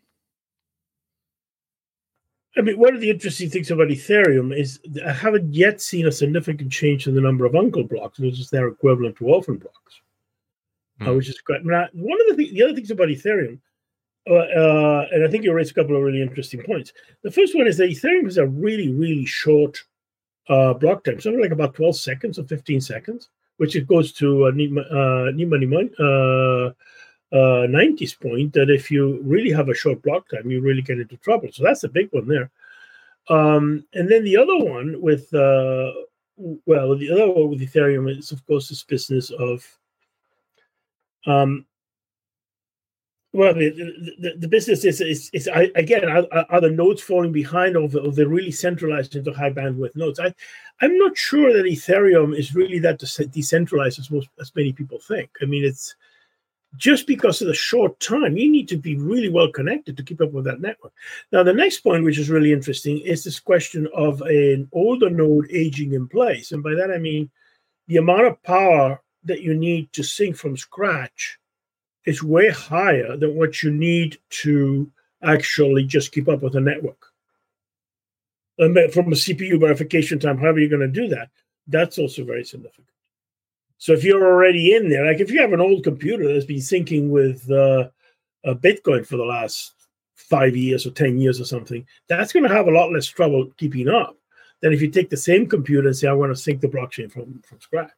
[2.57, 6.13] I mean, one of the interesting things about Ethereum is I haven't yet seen a
[6.13, 10.01] significant change in the number of uncle blocks, which is their equivalent to orphan blocks,
[11.07, 11.65] uh, which is great.
[11.65, 13.61] Now, one of the th- the other things about Ethereum,
[14.31, 16.93] uh, and I think you raised a couple of really interesting points.
[17.23, 19.79] The first one is that Ethereum has a really really short
[20.49, 24.47] uh, block time, something like about twelve seconds or fifteen seconds, which it goes to
[24.47, 26.73] uh, Nima uh,
[27.35, 31.01] uh, 90s point that if you really have a short block time, you really get
[31.01, 31.49] into trouble.
[31.53, 32.51] So that's a big one there.
[33.29, 35.93] Um, and then the other one with, uh,
[36.37, 39.67] well, the other one with Ethereum is, of course, this business of,
[41.27, 41.67] um,
[43.35, 43.71] well, the,
[44.21, 48.01] the, the business is, is, is again, are, are, the nodes falling behind of the,
[48.01, 50.21] of the really centralized into high bandwidth nodes?
[50.21, 50.33] I,
[50.81, 53.01] I'm not sure that Ethereum is really that
[53.33, 55.31] decentralized as most as many people think.
[55.43, 55.97] I mean, it's
[56.77, 60.21] just because of the short time, you need to be really well connected to keep
[60.21, 60.93] up with that network.
[61.33, 65.51] Now, the next point, which is really interesting, is this question of an older node
[65.51, 66.53] aging in place.
[66.53, 67.29] And by that, I mean
[67.89, 71.41] the amount of power that you need to sync from scratch
[72.07, 74.91] is way higher than what you need to
[75.23, 77.07] actually just keep up with the network.
[78.59, 81.31] And from a CPU verification time, however you're going to do that,
[81.67, 82.87] that's also very significant.
[83.79, 86.59] So if you're already in there, like if you have an old computer that's been
[86.59, 87.89] syncing with uh,
[88.47, 89.73] Bitcoin for the last
[90.15, 93.51] five years or 10 years or something, that's going to have a lot less trouble
[93.57, 94.17] keeping up
[94.61, 97.11] than if you take the same computer and say, I want to sync the blockchain
[97.11, 97.91] from, from scratch.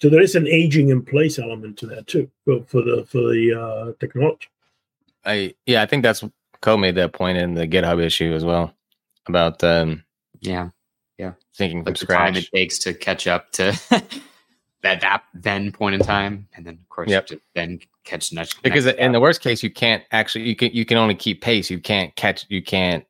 [0.00, 3.20] So there is an aging in place element to that too for, for the for
[3.20, 4.48] the uh, technology.
[5.24, 6.24] I yeah, I think that's
[6.62, 8.72] Ko made that point in the GitHub issue as well
[9.26, 10.02] about um,
[10.40, 10.70] yeah
[11.18, 12.18] yeah thinking like from scratch.
[12.18, 13.78] time it takes to catch up to
[14.82, 17.26] that that then point in time and then of course yep.
[17.26, 20.70] to then catch next because next in the worst case you can't actually you can
[20.72, 23.04] you can only keep pace you can't catch you can't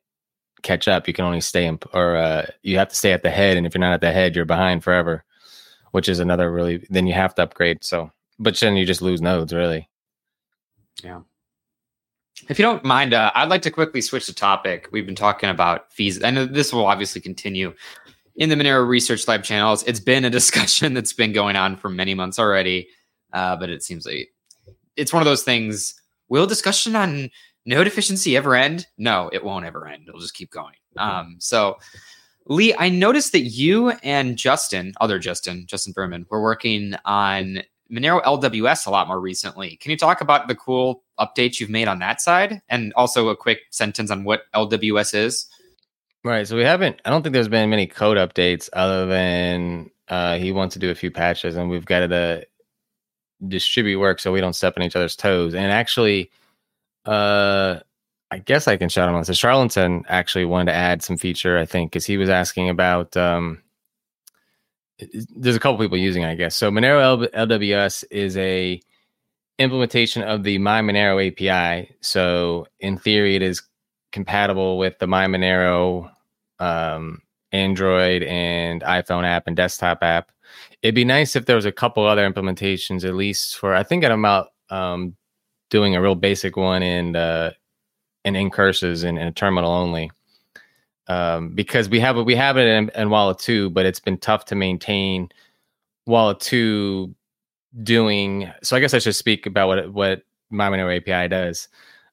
[0.61, 3.31] catch up you can only stay in or uh, you have to stay at the
[3.31, 5.23] head and if you're not at the head you're behind forever
[5.91, 9.21] which is another really then you have to upgrade so but then you just lose
[9.21, 9.87] nodes really
[11.03, 11.21] yeah
[12.49, 14.87] if you don't mind, uh, I'd like to quickly switch the topic.
[14.91, 17.73] We've been talking about fees, and this will obviously continue
[18.35, 19.83] in the Monero Research Lab channels.
[19.83, 22.87] It's been a discussion that's been going on for many months already,
[23.33, 24.29] uh, but it seems like
[24.95, 25.95] it's one of those things.
[26.29, 27.29] Will discussion on
[27.65, 28.87] node efficiency ever end?
[28.97, 30.05] No, it won't ever end.
[30.07, 30.75] It'll just keep going.
[30.97, 31.77] Um, so,
[32.47, 38.23] Lee, I noticed that you and Justin, other Justin, Justin Berman, were working on Monero
[38.23, 39.75] LWS a lot more recently.
[39.77, 43.35] Can you talk about the cool updates you've made on that side, and also a
[43.35, 45.47] quick sentence on what LWS is?
[46.23, 46.47] Right.
[46.47, 47.01] So we haven't.
[47.03, 50.91] I don't think there's been many code updates other than uh, he wants to do
[50.91, 52.45] a few patches, and we've got to
[53.47, 55.53] distribute work so we don't step on each other's toes.
[55.53, 56.31] And actually,
[57.05, 57.79] uh,
[58.31, 59.27] I guess I can shout him out.
[59.27, 63.15] So Charlatan actually wanted to add some feature, I think, because he was asking about.
[63.17, 63.61] Um,
[65.35, 66.55] there's a couple people using, it, I guess.
[66.55, 68.79] So Monero LWS is a
[69.59, 71.93] implementation of the My Monero API.
[72.01, 73.61] So in theory, it is
[74.11, 76.09] compatible with the My Monero
[76.59, 80.31] um, Android and iPhone app and desktop app.
[80.81, 84.05] It'd be nice if there was a couple other implementations, at least for I think
[84.05, 85.15] I'm out um,
[85.69, 87.51] doing a real basic one in uh,
[88.25, 90.11] in Ncurses and in a terminal only.
[91.07, 94.45] Um, because we have we have it in, in Wallet 2, but it's been tough
[94.45, 95.29] to maintain
[96.05, 97.13] Wallet 2
[97.83, 98.51] doing.
[98.63, 101.67] So I guess I should speak about what what My Monero API does.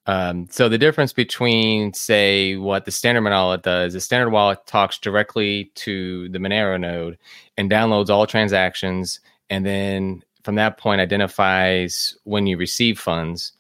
[0.07, 4.99] Um, so the difference between, say, what the standard wallet does, the standard wallet talks
[4.99, 7.19] directly to the Monero node
[7.59, 13.53] and downloads all transactions, and then from that point identifies when you receive funds.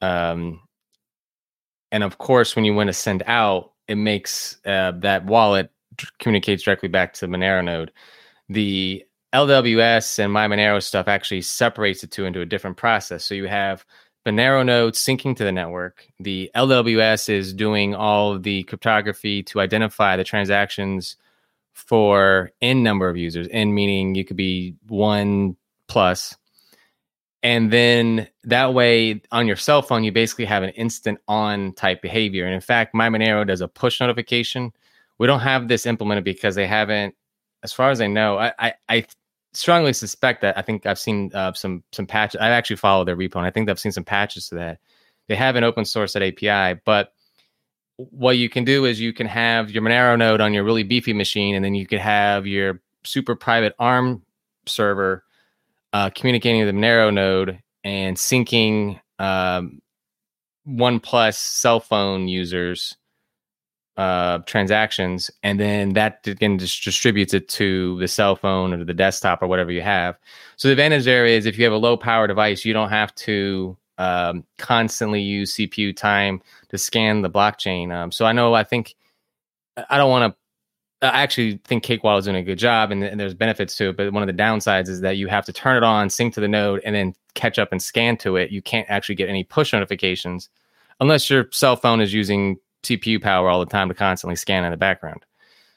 [0.00, 0.60] Um,
[1.92, 5.70] and of course, when you want to send out, it makes uh, that wallet
[6.18, 7.92] communicates directly back to the Monero node.
[8.48, 13.24] The LWS and My Monero stuff actually separates the two into a different process.
[13.24, 13.84] So you have
[14.26, 16.06] Monero node syncing to the network.
[16.20, 21.16] The LWS is doing all the cryptography to identify the transactions
[21.72, 23.48] for n number of users.
[23.50, 26.36] N meaning you could be one plus.
[27.42, 32.02] And then that way on your cell phone, you basically have an instant on type
[32.02, 32.44] behavior.
[32.44, 34.72] And in fact, My Monero does a push notification.
[35.18, 37.14] We don't have this implemented because they haven't,
[37.62, 39.06] as far as I know, I, I, I
[39.52, 42.40] strongly suspect that I think I've seen uh, some some patches.
[42.40, 44.78] I actually follow their repo, and I think I've seen some patches to that.
[45.28, 47.12] They have an open source API, but
[47.96, 51.12] what you can do is you can have your Monero node on your really beefy
[51.12, 54.22] machine, and then you could have your super private ARM
[54.66, 55.24] server
[55.92, 59.80] uh, communicating with the Monero node and syncing um,
[60.68, 62.96] OnePlus cell phone users
[63.98, 68.94] uh, transactions, and then that again just distributes it to the cell phone or the
[68.94, 70.16] desktop or whatever you have.
[70.56, 73.12] So the advantage there is if you have a low power device, you don't have
[73.16, 77.92] to um, constantly use CPU time to scan the blockchain.
[77.92, 78.94] Um, so I know I think
[79.90, 80.38] I don't want to.
[81.00, 83.96] I actually think Cakewallet is doing a good job, and, and, there's benefits to it.
[83.96, 86.40] But one of the downsides is that you have to turn it on, sync to
[86.40, 88.50] the node, and then catch up and scan to it.
[88.50, 90.48] You can't actually get any push notifications
[90.98, 94.72] unless your cell phone is using CPU power all the time to constantly scan in
[94.72, 95.24] the background.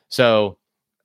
[0.10, 0.58] So,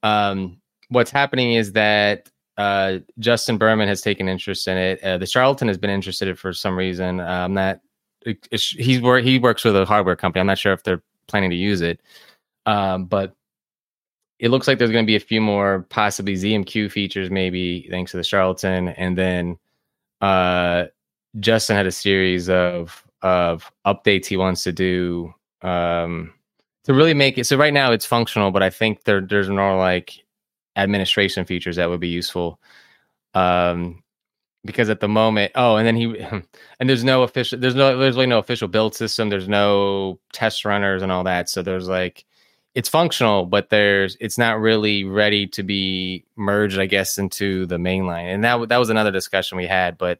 [0.02, 5.02] um, what's happening is that uh, Justin Berman has taken interest in it.
[5.04, 7.20] Uh, the charlatan has been interested in for some reason.
[7.20, 7.80] I'm not.
[8.50, 10.40] He's he works with a hardware company.
[10.40, 12.00] I'm not sure if they're planning to use it,
[12.64, 13.35] um, but
[14.38, 18.10] it looks like there's going to be a few more possibly ZMQ features, maybe thanks
[18.10, 19.58] to the charlatan, and then
[20.20, 20.84] uh,
[21.40, 26.32] Justin had a series of of updates he wants to do um,
[26.84, 27.46] to really make it.
[27.46, 30.24] So right now it's functional, but I think there there's more like
[30.76, 32.60] administration features that would be useful.
[33.34, 34.02] Um,
[34.66, 36.18] because at the moment, oh, and then he,
[36.80, 39.30] and there's no official, there's no, there's really no official build system.
[39.30, 41.48] There's no test runners and all that.
[41.48, 42.25] So there's like,
[42.76, 47.78] it's functional, but there's, it's not really ready to be merged, I guess, into the
[47.78, 48.34] mainline.
[48.34, 49.96] And that that was another discussion we had.
[49.96, 50.18] But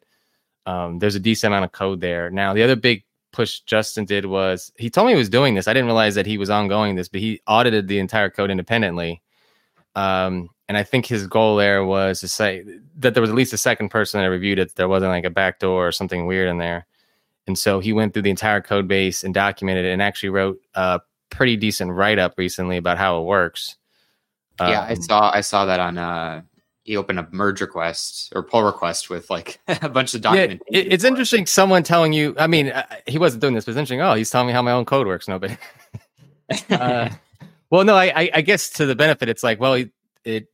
[0.65, 2.31] um, there's a decent amount of code there.
[2.31, 5.69] Now, the other big push Justin did was he told me he was doing this.
[5.69, 9.21] I didn't realize that he was ongoing this, but he audited the entire code independently.
[9.95, 12.65] Um, and I think his goal there was to say
[12.97, 14.75] that there was at least a second person that reviewed it.
[14.77, 16.87] There wasn't like a backdoor or something weird in there.
[17.47, 20.59] And so he went through the entire code base and documented it and actually wrote
[20.75, 23.77] a pretty decent write up recently about how it works.
[24.61, 26.43] Yeah, um, I saw I saw that on uh
[26.87, 30.65] he opened a merge request or pull request with like a bunch of documents.
[30.71, 31.45] Yeah, it, it's interesting.
[31.45, 34.01] Someone telling you, I mean, uh, he wasn't doing this, but it's interesting.
[34.01, 35.27] Oh, he's telling me how my own code works.
[35.27, 35.59] No, but
[36.71, 37.11] uh,
[37.71, 39.91] well, no, I, I, guess to the benefit, it's like, well, it,
[40.25, 40.47] it,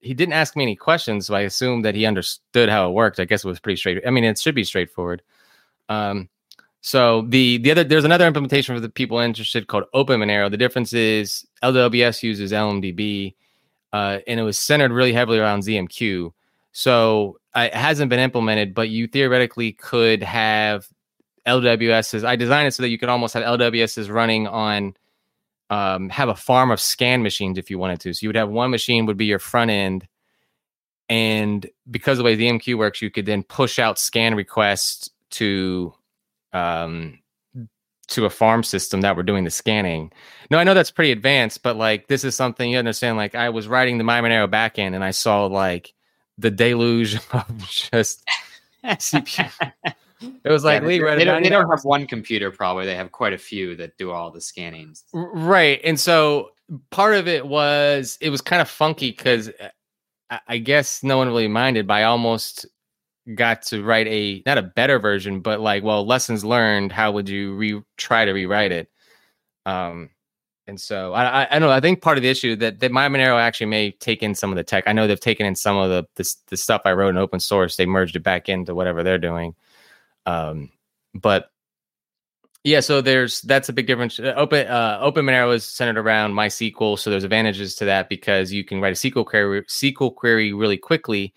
[0.00, 3.18] he didn't ask me any questions, so I assumed that he understood how it worked.
[3.18, 4.06] I guess it was pretty straight.
[4.06, 5.22] I mean, it should be straightforward.
[5.88, 6.28] Um,
[6.82, 10.50] so the the other there's another implementation for the people interested called Open Monero.
[10.50, 13.34] The difference is LWS uses LMDB
[13.92, 16.32] uh, and it was centered really heavily around ZMQ.
[16.72, 20.88] So uh, it hasn't been implemented, but you theoretically could have
[21.46, 22.24] LWSs.
[22.24, 24.94] I designed it so that you could almost have LWSs running on,
[25.68, 28.14] um, have a farm of scan machines if you wanted to.
[28.14, 30.06] So you would have one machine would be your front end,
[31.08, 35.92] and because of the way ZMQ works, you could then push out scan requests to
[36.52, 37.18] um,
[38.08, 40.12] to a farm system that were doing the scanning.
[40.50, 43.16] No, I know that's pretty advanced, but like this is something you understand.
[43.16, 45.94] Like I was writing the MyMonero backend and I saw like
[46.38, 48.26] the deluge of just
[48.84, 49.72] CPU.
[50.44, 52.50] It was like yeah, Lee, they, they, don't, they don't have one computer.
[52.50, 55.04] Probably they have quite a few that do all the scannings.
[55.12, 56.50] Right, and so
[56.90, 59.48] part of it was it was kind of funky because
[60.30, 61.86] uh, I guess no one really minded.
[61.88, 62.66] But I almost
[63.34, 66.92] got to write a not a better version, but like, well, lessons learned.
[66.92, 68.90] How would you re try to rewrite it?
[69.66, 70.10] Um,
[70.66, 71.74] and so I, I, I don't know.
[71.74, 74.56] I think part of the issue that that MyMonero actually may take in some of
[74.56, 74.84] the tech.
[74.86, 77.40] I know they've taken in some of the the, the stuff I wrote in open
[77.40, 77.76] source.
[77.76, 79.54] They merged it back into whatever they're doing.
[80.26, 80.70] Um,
[81.14, 81.50] but
[82.64, 84.20] yeah, so there's that's a big difference.
[84.20, 88.52] Uh, open uh, Open Monero is centered around MySQL, so there's advantages to that because
[88.52, 91.34] you can write a SQL query SQL query really quickly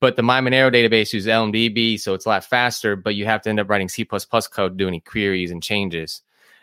[0.00, 3.50] but the MyMonero database uses LMDB, so it's a lot faster, but you have to
[3.50, 6.22] end up writing C code to do any queries and changes.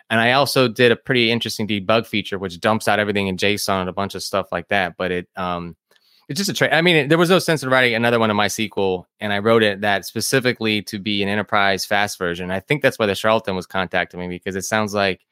[0.10, 3.82] And I also did a pretty interesting debug feature, which dumps out everything in JSON
[3.82, 4.96] and a bunch of stuff like that.
[4.98, 5.76] But it, um,
[6.30, 6.72] it's just a trade.
[6.72, 9.40] I mean, it, there was no sense in writing another one in MySQL, and I
[9.40, 12.52] wrote it that specifically to be an enterprise fast version.
[12.52, 15.26] I think that's why the charlatan was contacting me because it sounds like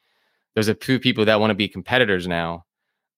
[0.54, 2.66] there's a few people that want to be competitors now.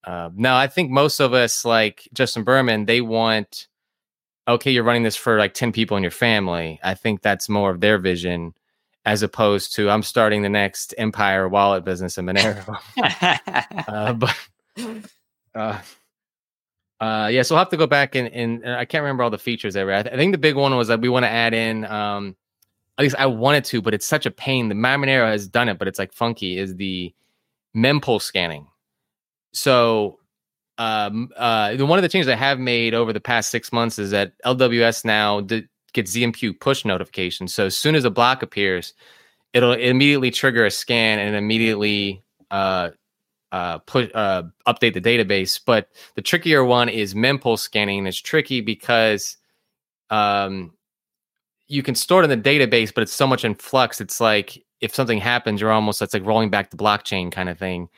[0.04, 3.68] Uh, now, I think most of us, like Justin Berman, they want
[4.48, 6.80] okay, you're running this for like 10 people in your family.
[6.84, 8.54] I think that's more of their vision
[9.06, 12.78] as opposed to I'm starting the next empire wallet business in Monero.
[13.88, 14.36] uh, but
[15.56, 15.80] uh,
[17.00, 19.38] uh, yeah, so I'll have to go back and, and I can't remember all the
[19.38, 19.92] features there.
[19.92, 22.36] I, th- I think the big one was that we want to add in, um,
[22.98, 24.70] at least I wanted to, but it's such a pain.
[24.70, 27.14] The Monero has done it, but it's like funky, is the
[27.76, 28.68] mempool scanning.
[29.52, 30.20] So
[30.78, 34.12] um, uh, one of the changes I have made over the past six months is
[34.12, 37.54] that LWS now d- gets ZMQ push notifications.
[37.54, 38.94] So as soon as a block appears,
[39.54, 42.90] it'll immediately trigger a scan and immediately uh,
[43.52, 45.60] uh, put uh, update the database.
[45.64, 48.08] But the trickier one is mempool scanning.
[48.08, 49.38] It's tricky because
[50.10, 50.74] um,
[51.68, 54.02] you can store it in the database, but it's so much in flux.
[54.02, 57.60] It's like if something happens, you're almost it's like rolling back the blockchain kind of
[57.60, 57.90] thing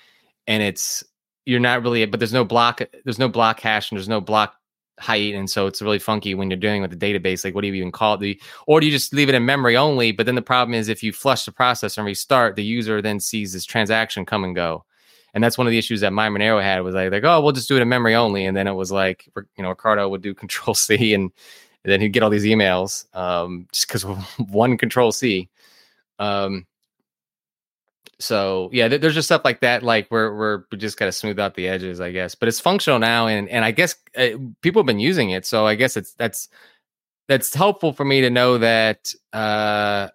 [0.47, 1.03] and it's
[1.45, 4.55] you're not really, but there's no block, there's no block hash, and there's no block
[4.99, 7.43] height, and so it's really funky when you're doing with the database.
[7.43, 8.19] Like, what do you even call it?
[8.19, 10.11] The or do you just leave it in memory only?
[10.11, 13.19] But then the problem is if you flush the process and restart, the user then
[13.19, 14.85] sees this transaction come and go.
[15.35, 17.67] And that's one of the issues that MyMonero had was like, like, oh, we'll just
[17.67, 18.45] do it in memory only.
[18.45, 21.23] And then it was like, you know, Riccardo would do control C and,
[21.83, 24.03] and then he'd get all these emails um, just because
[24.49, 25.49] one control C.
[26.19, 26.65] Um,
[28.19, 29.83] so yeah, th- there's just stuff like that.
[29.83, 32.35] Like we're we're we just gotta smooth out the edges, I guess.
[32.35, 34.29] But it's functional now, and and I guess uh,
[34.61, 36.47] people have been using it, so I guess it's that's
[37.27, 40.09] that's helpful for me to know that uh,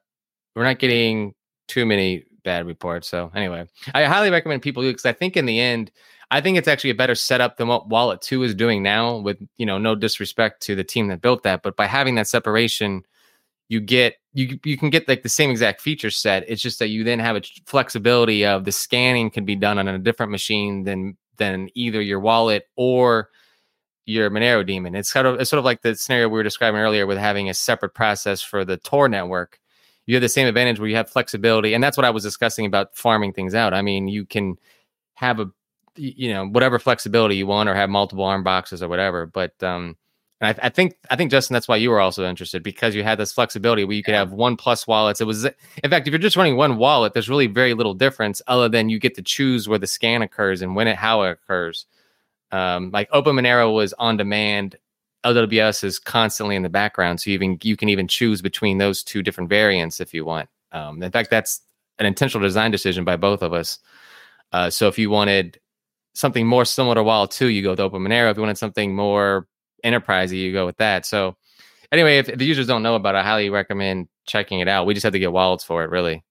[0.55, 1.35] we're not getting
[1.69, 3.09] too many bad reports.
[3.09, 5.91] So anyway, I highly recommend people do because I think in the end,
[6.31, 9.19] I think it's actually a better setup than what Wallet Two is doing now.
[9.19, 12.29] With you know, no disrespect to the team that built that, but by having that
[12.29, 13.03] separation,
[13.69, 16.45] you get you you can get like the same exact feature set.
[16.49, 19.89] It's just that you then have a flexibility of the scanning can be done on
[19.89, 23.31] a different machine than than either your wallet or
[24.07, 24.95] your Monero daemon.
[24.95, 27.51] It's sort of it's sort of like the scenario we were describing earlier with having
[27.51, 29.61] a separate process for the Tor network
[30.11, 32.67] you have the same advantage where you have flexibility and that's what i was discussing
[32.67, 34.57] about farming things out i mean you can
[35.15, 35.49] have a
[35.95, 39.97] you know whatever flexibility you want or have multiple arm boxes or whatever but um
[40.41, 43.19] I, I, think I think Justin, that's why you were also interested because you had
[43.19, 45.21] this flexibility where you could have one plus wallets.
[45.21, 48.41] It was, in fact, if you're just running one wallet, there's really very little difference
[48.47, 51.33] other than you get to choose where the scan occurs and when it how it
[51.33, 51.87] occurs.
[52.53, 54.77] Um, like Open Monero was on demand
[55.25, 59.03] LWS is constantly in the background, so you even you can even choose between those
[59.03, 60.49] two different variants if you want.
[60.73, 61.61] Um, in fact, that's
[61.99, 63.79] an intentional design decision by both of us.
[64.53, 65.61] Uh, so if you wanted
[66.15, 68.31] something more similar to Wallet 2, you go with Open Monero.
[68.31, 69.47] If you wanted something more
[69.85, 71.07] enterprisey, you go with that.
[71.07, 71.37] So
[71.93, 74.87] anyway, if, if the users don't know about it, I highly recommend checking it out.
[74.87, 76.25] We just have to get wallets for it, really.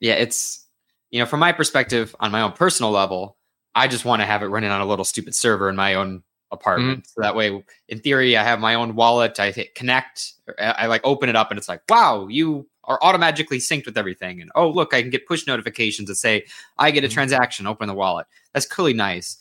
[0.00, 0.66] Yeah, it's
[1.10, 3.36] you know, from my perspective, on my own personal level,
[3.74, 6.24] I just want to have it running on a little stupid server in my own
[6.50, 7.00] apartment.
[7.00, 7.06] Mm-hmm.
[7.06, 9.38] So that way, in theory, I have my own wallet.
[9.38, 10.32] I hit connect.
[10.58, 13.96] I, I like open it up, and it's like, wow, you are automatically synced with
[13.96, 14.40] everything.
[14.40, 16.46] And oh, look, I can get push notifications that say
[16.78, 17.14] I get a mm-hmm.
[17.14, 17.66] transaction.
[17.66, 18.26] Open the wallet.
[18.52, 19.38] That's clearly nice.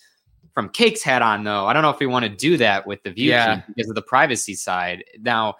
[0.54, 3.01] From Cake's hat on, though, I don't know if we want to do that with
[3.04, 3.62] the view yeah.
[3.68, 5.04] because of the privacy side.
[5.20, 5.56] Now,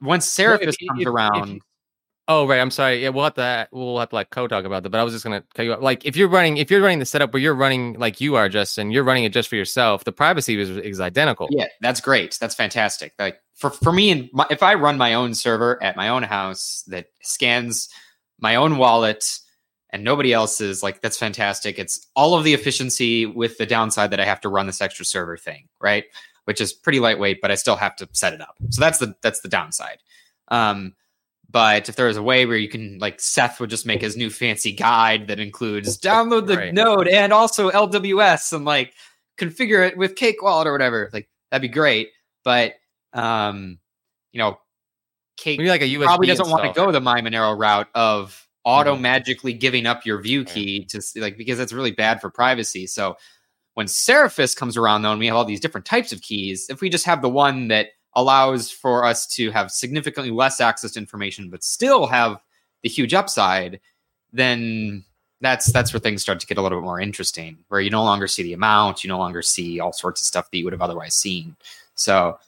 [0.00, 1.56] once Seraphis well, comes if, around.
[1.56, 1.62] If,
[2.30, 3.02] Oh right, I'm sorry.
[3.02, 4.90] Yeah, we'll have to we'll have to like co-talk about that.
[4.90, 7.04] But I was just gonna tell you like if you're running if you're running the
[7.04, 10.04] setup where you're running like you are, Justin, you're running it just for yourself.
[10.04, 11.48] The privacy is, is identical.
[11.50, 12.38] Yeah, that's great.
[12.40, 13.14] That's fantastic.
[13.18, 16.22] Like for for me and my, if I run my own server at my own
[16.22, 17.88] house that scans
[18.38, 19.24] my own wallet
[19.92, 21.78] and nobody else is like that's fantastic.
[21.78, 25.04] It's all of the efficiency with the downside that I have to run this extra
[25.04, 26.04] server thing, right?
[26.44, 28.56] Which is pretty lightweight, but I still have to set it up.
[28.70, 29.98] So that's the that's the downside.
[30.48, 30.94] Um,
[31.50, 34.16] but if there was a way where you can, like, Seth would just make his
[34.16, 36.74] new fancy guide that includes download the right.
[36.74, 38.94] node and also LWS and like
[39.36, 42.10] configure it with Cake Wallet or whatever, like that'd be great.
[42.44, 42.74] But
[43.12, 43.78] um,
[44.32, 44.58] you know,
[45.36, 48.96] Cake Maybe like a USB probably doesn't want to go the MyMonero route of auto
[48.96, 52.86] magically giving up your view key to like because that's really bad for privacy.
[52.86, 53.16] So
[53.74, 56.80] when Seraphis comes around though, and we have all these different types of keys, if
[56.80, 61.00] we just have the one that allows for us to have significantly less access to
[61.00, 62.40] information, but still have
[62.82, 63.80] the huge upside,
[64.32, 65.04] then
[65.40, 68.04] that's that's where things start to get a little bit more interesting, where you no
[68.04, 70.72] longer see the amount, you no longer see all sorts of stuff that you would
[70.72, 71.56] have otherwise seen.
[71.94, 72.38] So,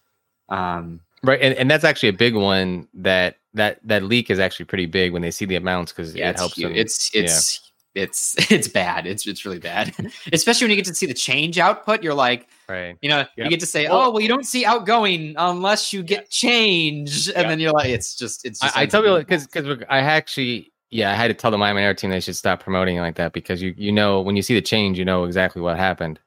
[0.48, 4.64] um, right, and, and that's actually a big one that that that leak is actually
[4.66, 6.74] pretty big when they see the amounts because yeah, it helps them.
[6.74, 9.06] It's it's it's it's bad.
[9.06, 9.94] It's it's really bad,
[10.32, 12.02] especially when you get to see the change output.
[12.02, 12.96] You're like, right?
[13.02, 13.30] You know, yep.
[13.36, 17.50] you get to say, oh, well, you don't see outgoing unless you get change, and
[17.50, 18.60] then you're like, it's just it's.
[18.60, 21.56] Just I, I tell you because because I actually yeah I had to tell the
[21.56, 24.54] MyMonero team they should stop promoting like that because you you know when you see
[24.54, 26.18] the change you know exactly what happened.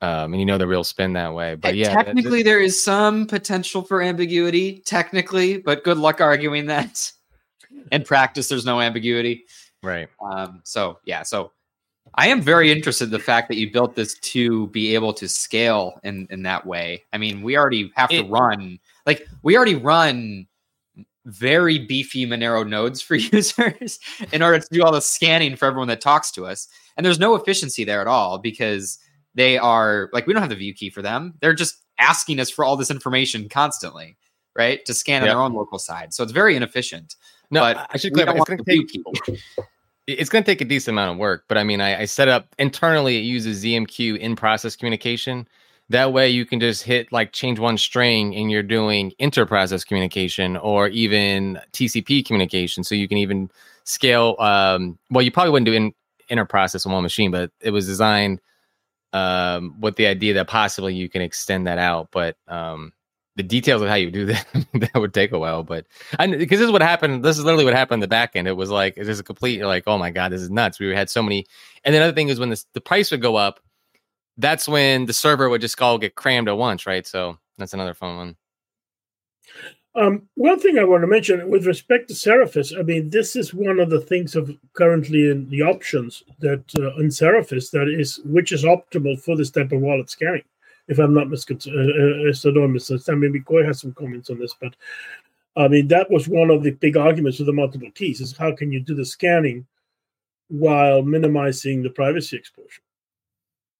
[0.00, 3.26] Um, and you know the real spin that way, but yeah, technically there is some
[3.26, 7.10] potential for ambiguity, technically, but good luck arguing that.
[7.90, 9.44] In practice, there's no ambiguity.
[9.82, 10.08] Right.
[10.20, 11.50] Um, so yeah, so
[12.14, 15.28] I am very interested in the fact that you built this to be able to
[15.28, 17.04] scale in in that way.
[17.12, 20.46] I mean, we already have it, to run like we already run
[21.26, 23.98] very beefy Monero nodes for users
[24.32, 26.68] in order to do all the scanning for everyone that talks to us.
[26.96, 28.98] And there's no efficiency there at all because
[29.34, 31.34] they are like we don't have the view key for them.
[31.40, 34.16] They're just asking us for all this information constantly,
[34.56, 34.84] right?
[34.86, 35.22] To scan yep.
[35.22, 36.14] on their own local side.
[36.14, 37.16] So it's very inefficient.
[37.50, 38.36] No, but I should clarify.
[38.36, 39.36] It's going to take
[40.06, 42.28] it's going to take a decent amount of work, but I mean, I, I set
[42.28, 43.18] up internally.
[43.18, 45.46] It uses ZMQ in process communication.
[45.90, 49.84] That way, you can just hit like change one string, and you're doing inter process
[49.84, 52.84] communication or even TCP communication.
[52.84, 53.50] So you can even
[53.84, 54.36] scale.
[54.38, 55.92] Um, well, you probably wouldn't do in
[56.28, 58.40] inner process on one machine, but it was designed
[59.12, 62.08] um, with the idea that possibly you can extend that out.
[62.12, 62.92] But um,
[63.36, 65.62] the details of how you do that that would take a while.
[65.62, 65.86] But
[66.18, 67.24] I because this is what happened.
[67.24, 68.48] This is literally what happened in the back end.
[68.48, 70.78] It was like it was a complete like, oh my god, this is nuts.
[70.78, 71.46] We had so many.
[71.84, 73.60] And the other thing is when the the price would go up,
[74.36, 77.06] that's when the server would just all get crammed at once, right?
[77.06, 78.36] So that's another fun one.
[79.98, 83.52] Um, one thing I want to mention with respect to Seraphis, I mean, this is
[83.52, 88.20] one of the things of currently in the options that uh, in Seraphis that is
[88.24, 90.44] which is optimal for this type of wallet scanning.
[90.86, 94.76] If I'm not misunderstood, uh, uh, maybe Koe has some comments on this, but
[95.56, 98.54] I mean that was one of the big arguments with the multiple keys: is how
[98.54, 99.66] can you do the scanning
[100.46, 102.82] while minimizing the privacy exposure?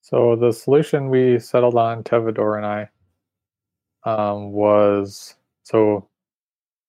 [0.01, 2.89] So the solution we settled on, Tevador and I,
[4.03, 5.37] um, was
[5.69, 6.08] so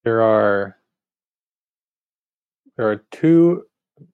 [0.04, 0.76] there are
[2.76, 3.64] there are two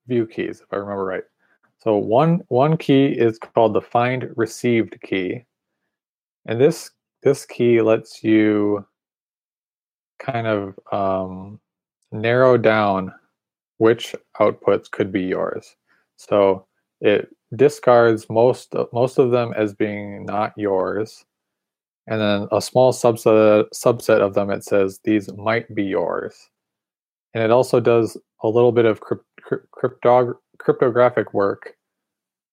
[0.07, 1.25] view keys, if I remember right.
[1.79, 5.45] So one one key is called the find received key,
[6.47, 6.91] and this
[7.23, 8.85] this key lets you
[10.19, 11.61] kind of um,
[12.13, 13.13] narrow down
[13.79, 15.77] which outputs could be yours.
[16.17, 16.67] So
[17.01, 21.25] it discards most most of them as being not yours
[22.07, 26.51] and then a small subset subset of them it says these might be yours
[27.35, 29.25] and it also does a little bit of crypt,
[29.73, 31.75] cryptog, cryptographic work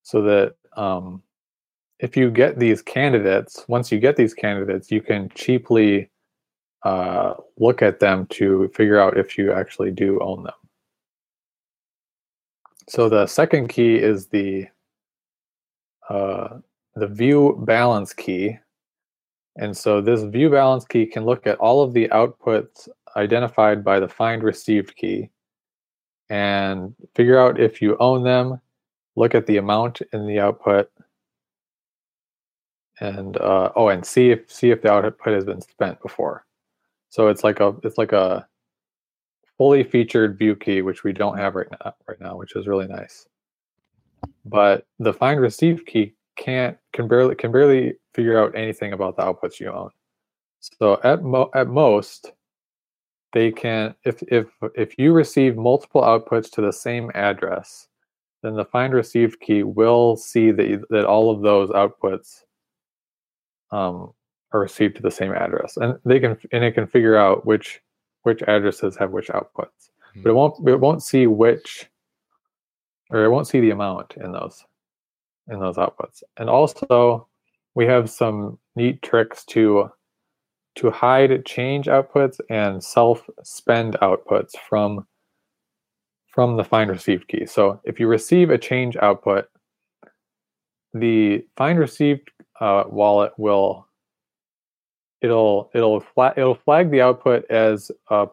[0.03, 1.21] so that um,
[1.99, 6.09] if you get these candidates once you get these candidates you can cheaply
[6.83, 10.53] uh, look at them to figure out if you actually do own them
[12.89, 14.67] so the second key is the
[16.09, 16.59] uh,
[16.95, 18.57] the view balance key.
[19.55, 23.99] And so this view balance key can look at all of the outputs identified by
[23.99, 25.29] the find received key
[26.29, 28.59] and figure out if you own them,
[29.15, 30.89] look at the amount in the output,
[32.99, 36.45] and uh, oh, and see if see if the output has been spent before.
[37.09, 38.47] So it's like a it's like a
[39.57, 42.87] fully featured view key, which we don't have right now right now, which is really
[42.87, 43.27] nice
[44.45, 49.23] but the find receive key can't can barely can barely figure out anything about the
[49.23, 49.89] outputs you own.
[50.79, 52.31] So at mo- at most,
[53.33, 57.87] they can if if if you receive multiple outputs to the same address,
[58.41, 62.43] then the find received key will see that that all of those outputs
[63.71, 64.13] um,
[64.51, 67.81] are received to the same address, and they can and it can figure out which
[68.23, 70.23] which addresses have which outputs, mm-hmm.
[70.23, 71.89] but it won't it won't see which
[73.09, 74.63] or it won't see the amount in those
[75.49, 76.23] in those outputs.
[76.37, 77.27] And also
[77.75, 79.89] we have some neat tricks to
[80.75, 85.05] to hide change outputs and self spend outputs from
[86.27, 87.45] from the find received key.
[87.45, 89.45] So if you receive a change output,
[90.93, 93.87] the find received uh, wallet will
[95.21, 98.27] it'll it'll flag it'll flag the output as a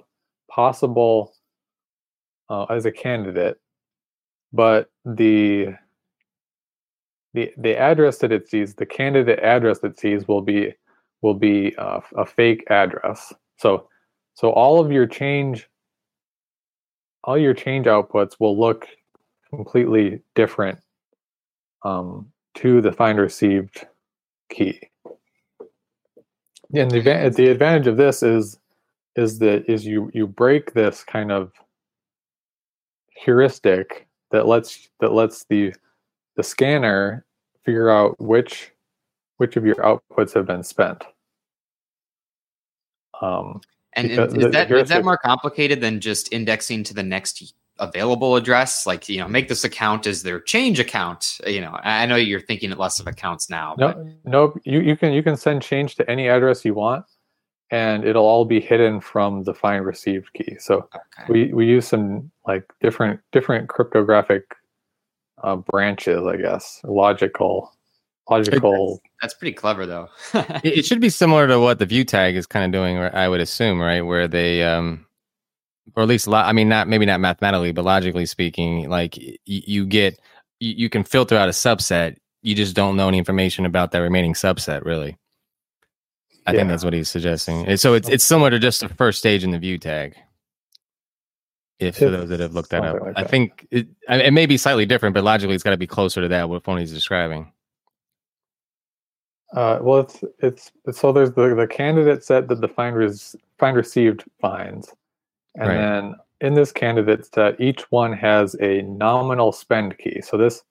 [0.51, 1.35] possible
[2.49, 3.59] uh, as a candidate
[4.53, 5.75] but the
[7.35, 10.75] the the address that it sees, the candidate address that sees will be
[11.23, 13.33] will be uh, a fake address.
[13.57, 13.89] So
[14.35, 15.69] so all of your change
[17.25, 18.89] all your change outputs will look
[19.51, 20.79] completely different
[21.85, 23.87] um, to the find received
[24.49, 24.81] key.
[26.73, 27.01] And the,
[27.35, 28.59] the advantage of this is
[29.17, 31.53] is that is you you break this kind of
[33.17, 35.75] heuristic that lets that lets the
[36.37, 37.25] the scanner
[37.65, 38.73] figure out which
[39.37, 41.03] which of your outputs have been spent.
[43.23, 43.61] Um,
[43.95, 48.87] and, is that is that more complicated than just indexing to the next available address?
[48.87, 51.41] Like you know, make this account as their change account.
[51.47, 53.75] You know, I know you're thinking less of accounts now.
[53.79, 54.07] No, but...
[54.25, 57.05] no, you you can you can send change to any address you want
[57.71, 60.57] and it'll all be hidden from the find received key.
[60.59, 61.33] So okay.
[61.33, 64.57] we, we use some like different different cryptographic
[65.43, 67.73] uh, branches, I guess, logical
[68.31, 69.03] logical.
[69.21, 70.09] That's, pretty clever, though.
[70.35, 73.29] it, it, should be similar to what the view tag is kind of doing, I
[73.29, 74.01] would assume, right?
[74.01, 75.05] Where they, um,
[75.95, 79.37] or at least, lo- I mean, not maybe not mathematically, but logically speaking, like y-
[79.45, 80.19] you get,
[80.61, 82.17] you, you can filter out a subset.
[82.43, 85.19] You just don't know any information about that remaining subset, really.
[86.47, 86.61] I yeah.
[86.61, 87.77] think that's what he's suggesting.
[87.77, 90.17] So it's it's similar to just the first stage in the view tag.
[91.81, 94.57] If for those that have looked that up, like I think it, it may be
[94.57, 97.53] slightly different, but logically it's got to be closer to that what Phony's describing.
[99.55, 103.77] Uh, well, it's, it's so there's the the candidate set that the find res, find
[103.77, 104.95] received finds,
[105.57, 105.77] and right.
[105.77, 110.21] then in this candidate set, each one has a nominal spend key.
[110.21, 110.63] So this,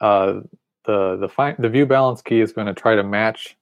[0.00, 0.40] uh,
[0.86, 3.56] the the find the view balance key is going to try to match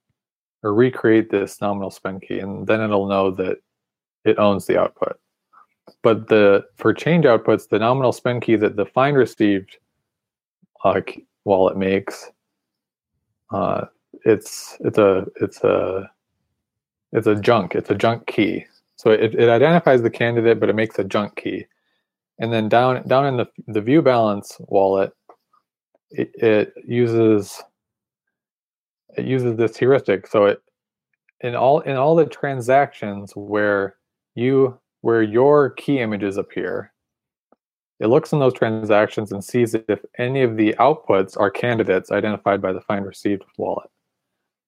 [0.62, 3.58] or recreate this nominal spend key, and then it'll know that
[4.24, 5.18] it owns the output.
[6.02, 9.78] But the for change outputs, the nominal spend key that the find received
[10.84, 11.00] uh,
[11.44, 12.30] wallet makes,
[13.52, 13.86] uh,
[14.24, 16.10] it's it's a it's a
[17.12, 17.74] it's a junk.
[17.74, 18.66] It's a junk key.
[18.96, 21.66] So it, it identifies the candidate, but it makes a junk key.
[22.38, 25.12] And then down down in the the view balance wallet,
[26.10, 27.62] it, it uses
[29.16, 30.26] it uses this heuristic.
[30.26, 30.62] So it
[31.40, 33.96] in all in all the transactions where
[34.34, 36.92] you where your key images appear,
[38.00, 42.62] it looks in those transactions and sees if any of the outputs are candidates identified
[42.62, 43.90] by the find received wallet.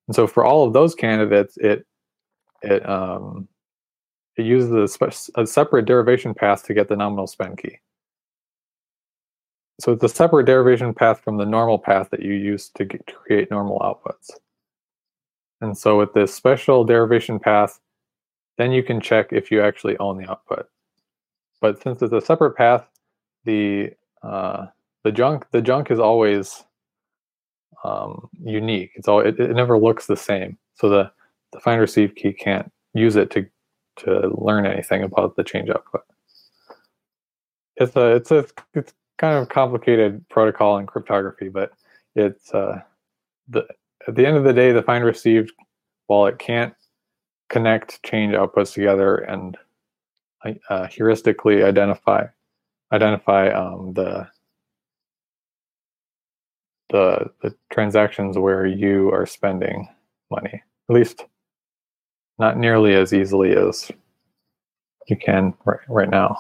[0.09, 1.87] And so for all of those candidates, it
[2.63, 3.49] it um,
[4.37, 7.79] it uses a, spe- a separate derivation path to get the nominal spend key.
[9.81, 13.07] So it's a separate derivation path from the normal path that you use to, get,
[13.07, 14.31] to create normal outputs.
[15.61, 17.81] And so with this special derivation path,
[18.63, 20.69] then you can check if you actually own the output.
[21.61, 22.87] But since it's a separate path,
[23.45, 23.91] the
[24.23, 24.67] uh,
[25.03, 26.65] the junk the junk is always
[27.83, 28.93] um, unique.
[28.95, 30.59] It's all it, it never looks the same.
[30.75, 31.11] So the
[31.53, 33.47] the find receive key can't use it to
[33.97, 36.03] to learn anything about the change output.
[37.77, 41.73] It's a it's a it's kind of complicated protocol in cryptography, but
[42.15, 42.81] it's uh,
[43.49, 43.67] the
[44.07, 45.53] at the end of the day, the find received,
[46.07, 46.75] while it can't
[47.53, 49.57] connect change outputs together and
[50.45, 52.27] uh, heuristically identify
[52.93, 54.27] identify um, the
[56.91, 59.89] the the transactions where you are spending
[60.31, 60.63] money.
[60.89, 61.25] At least
[62.39, 63.91] not nearly as easily as
[65.07, 66.37] you can right, right now.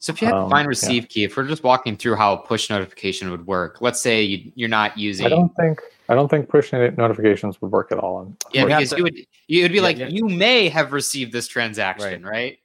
[0.00, 1.08] So if you had um, find receive yeah.
[1.08, 4.22] key, if we're just walking through how a push notification would work, let's say
[4.54, 5.26] you, are not using.
[5.26, 5.78] I don't think
[6.08, 8.16] I don't think push notifications would work at all.
[8.16, 10.08] On, yeah, because to, you would you would be yeah, like yeah.
[10.08, 12.30] you may have received this transaction, right?
[12.30, 12.58] right?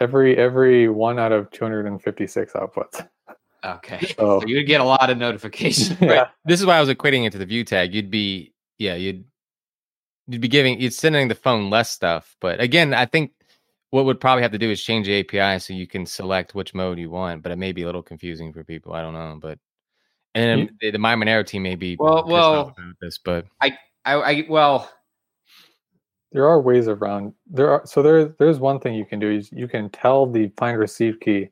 [0.00, 3.06] Every every one out of 256 outputs.
[3.62, 5.94] Okay, so, so you would get a lot of notifications.
[6.00, 6.08] yeah.
[6.08, 6.28] Right.
[6.46, 7.94] This is why I was equating it to the view tag.
[7.94, 9.24] You'd be yeah, you'd
[10.28, 12.36] you'd be giving you'd sending the phone less stuff.
[12.40, 13.32] But again, I think
[13.90, 16.74] what would probably have to do is change the API so you can select which
[16.74, 17.42] mode you want.
[17.42, 18.92] But it may be a little confusing for people.
[18.92, 19.58] I don't know, but
[20.34, 24.14] and you, the, the MyMonero team may be well, well, about this, but I, I,
[24.14, 24.90] I, well,
[26.32, 27.34] there are ways around.
[27.48, 30.52] There are so there there's one thing you can do is you can tell the
[30.56, 31.48] find receive key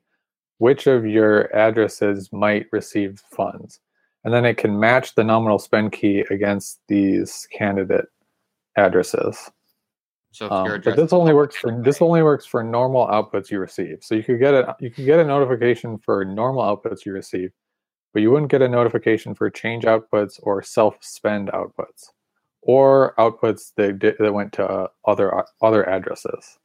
[0.59, 3.79] which of your addresses might receive funds,
[4.23, 8.05] and then it can match the nominal spend key against these candidate
[8.77, 9.51] addresses.
[10.31, 13.99] So um, but this only works for this only works for normal outputs you receive.
[14.01, 17.51] So you could get a you could get a notification for normal outputs you receive,
[18.13, 22.11] but you wouldn't get a notification for change outputs or self spend outputs,
[22.61, 26.59] or outputs that that went to uh, other other addresses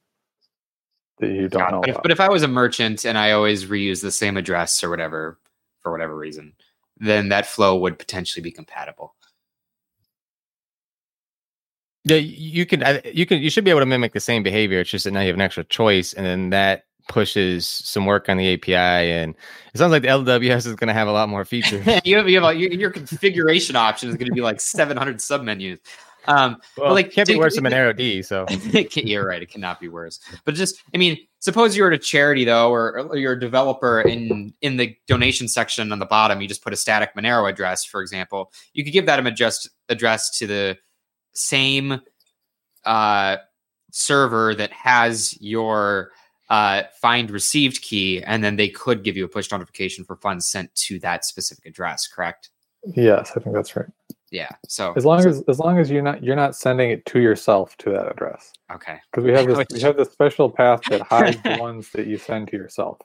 [1.19, 1.81] that you don't know.
[1.81, 4.83] But if, but if I was a merchant and I always reuse the same address
[4.83, 5.39] or whatever
[5.79, 6.53] for whatever reason,
[6.97, 9.14] then that flow would potentially be compatible.
[12.05, 13.01] Yeah, you can.
[13.13, 13.41] You can.
[13.41, 14.79] You should be able to mimic the same behavior.
[14.79, 18.29] It's just that now you have an extra choice, and then that pushes some work
[18.29, 18.75] on the API.
[18.75, 19.35] And
[19.73, 21.85] it sounds like the LWS is going to have a lot more features.
[22.05, 25.79] you have, you have your, your configuration option is going to be like 700 submenus.
[26.27, 28.25] Um, well, but like, can't be worse than monerod.
[28.25, 28.45] So
[29.01, 30.19] you're right; it cannot be worse.
[30.43, 34.01] But just, I mean, suppose you're at a charity though, or, or, you're a developer
[34.01, 36.41] in in the donation section on the bottom.
[36.41, 38.51] You just put a static Monero address, for example.
[38.73, 40.77] You could give that an address to the
[41.35, 42.01] same
[42.85, 43.37] uh,
[43.91, 46.11] server that has your
[46.49, 50.47] uh, find received key, and then they could give you a push notification for funds
[50.47, 52.07] sent to that specific address.
[52.07, 52.49] Correct?
[52.95, 53.87] Yes, I think that's right.
[54.31, 54.49] Yeah.
[54.67, 57.19] So as long so, as as long as you're not you're not sending it to
[57.19, 58.51] yourself to that address.
[58.73, 58.97] Okay.
[59.11, 62.17] Because we have this we have this special path that hides the ones that you
[62.17, 62.99] send to yourself.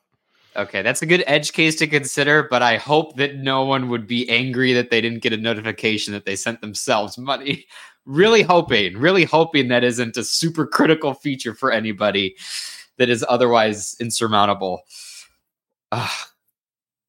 [0.57, 4.09] Okay, that's a good edge case to consider, but I hope that no one would
[4.09, 7.66] be angry that they didn't get a notification that they sent themselves money
[8.07, 12.37] really hoping, really hoping that isn't a super critical feature for anybody
[12.99, 14.83] that is otherwise insurmountable.
[15.93, 16.09] Uh,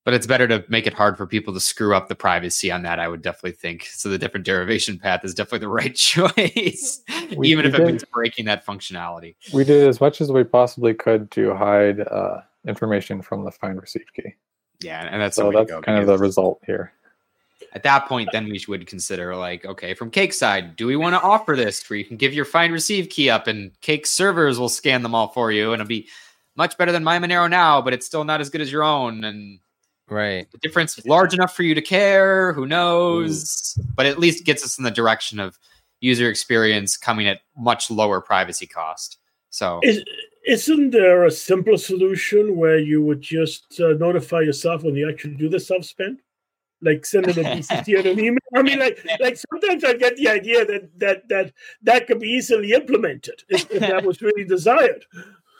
[0.03, 2.81] but it's better to make it hard for people to screw up the privacy on
[2.83, 2.99] that.
[2.99, 4.09] I would definitely think so.
[4.09, 7.01] The different derivation path is definitely the right choice,
[7.37, 9.35] we, even if it means breaking that functionality.
[9.53, 13.79] We did as much as we possibly could to hide uh, information from the find
[13.79, 14.33] receive key.
[14.81, 16.93] Yeah, and that's so that's kind of the result here.
[17.73, 21.15] At that point, then we would consider like, okay, from Cake side, do we want
[21.15, 24.59] to offer this where you can give your find receive key up and Cake servers
[24.59, 26.07] will scan them all for you and it'll be
[26.57, 29.23] much better than MyMonero now, but it's still not as good as your own.
[29.23, 29.59] And
[30.09, 32.51] right, the difference large enough for you to care.
[32.53, 33.77] Who knows?
[33.79, 33.83] Ooh.
[33.95, 35.57] But at least gets us in the direction of
[36.01, 39.17] user experience coming at much lower privacy cost.
[39.49, 40.03] So Is,
[40.45, 45.35] isn't there a simpler solution where you would just uh, notify yourself when you actually
[45.35, 46.19] do the self spend?
[46.81, 48.37] Like sending a DCT or an email.
[48.55, 51.53] I mean, like, like sometimes I get the idea that that that
[51.83, 55.05] that could be easily implemented if, if that was really desired.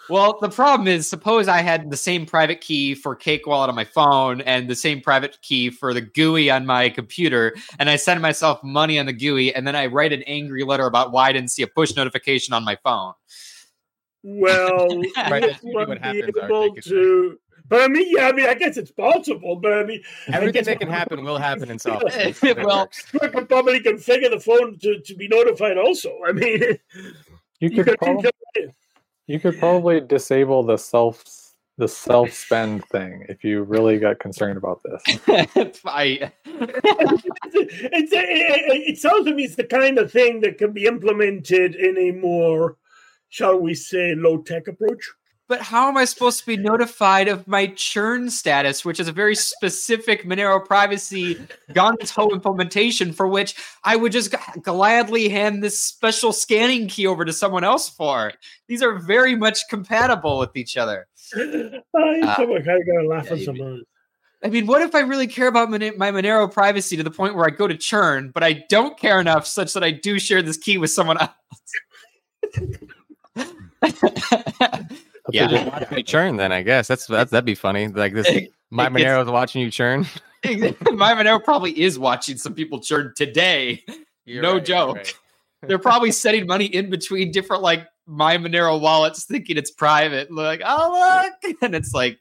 [0.09, 3.75] Well, the problem is, suppose I had the same private key for Cake Wallet on
[3.75, 7.95] my phone and the same private key for the GUI on my computer, and I
[7.95, 11.29] send myself money on the GUI, and then I write an angry letter about why
[11.29, 13.13] I didn't see a push notification on my phone.
[14.23, 16.23] Well, right, that's what happens.
[16.37, 19.55] Able to, but I mean, yeah, I mean, I guess it's possible.
[19.55, 22.33] But I mean, everything that can happen will happen in software.
[22.63, 22.89] well,
[23.21, 25.77] I could probably configure the phone to, to be notified.
[25.77, 26.61] Also, I mean,
[27.59, 28.31] you could, you could probably,
[29.27, 31.23] you could probably disable the self
[31.77, 35.01] the self spend thing if you really got concerned about this.
[35.85, 40.85] I, it's, it, it sounds to me it's the kind of thing that can be
[40.85, 42.77] implemented in a more,
[43.29, 45.11] shall we say, low tech approach
[45.51, 49.11] but how am I supposed to be notified of my churn status, which is a
[49.11, 51.35] very specific Monero privacy
[51.71, 57.33] gung implementation for which I would just gladly hand this special scanning key over to
[57.33, 58.31] someone else for?
[58.69, 61.09] These are very much compatible with each other.
[61.35, 61.81] I
[62.23, 63.83] uh, gotta laugh yeah, at some
[64.41, 67.45] I mean, what if I really care about my Monero privacy to the point where
[67.45, 70.55] I go to churn, but I don't care enough such that I do share this
[70.55, 71.33] key with someone else?
[75.31, 76.37] yeah, watch me churn.
[76.37, 77.87] Then I guess that's, that's that'd be funny.
[77.87, 78.27] Like this,
[78.71, 80.05] MyMonero is watching you churn.
[80.43, 83.83] MyMonero probably is watching some people churn today.
[84.25, 84.97] You're no right, joke.
[84.97, 85.13] Right.
[85.67, 90.31] They're probably setting money in between different like MyMonero wallets, thinking it's private.
[90.31, 92.17] Like, oh look, and it's like,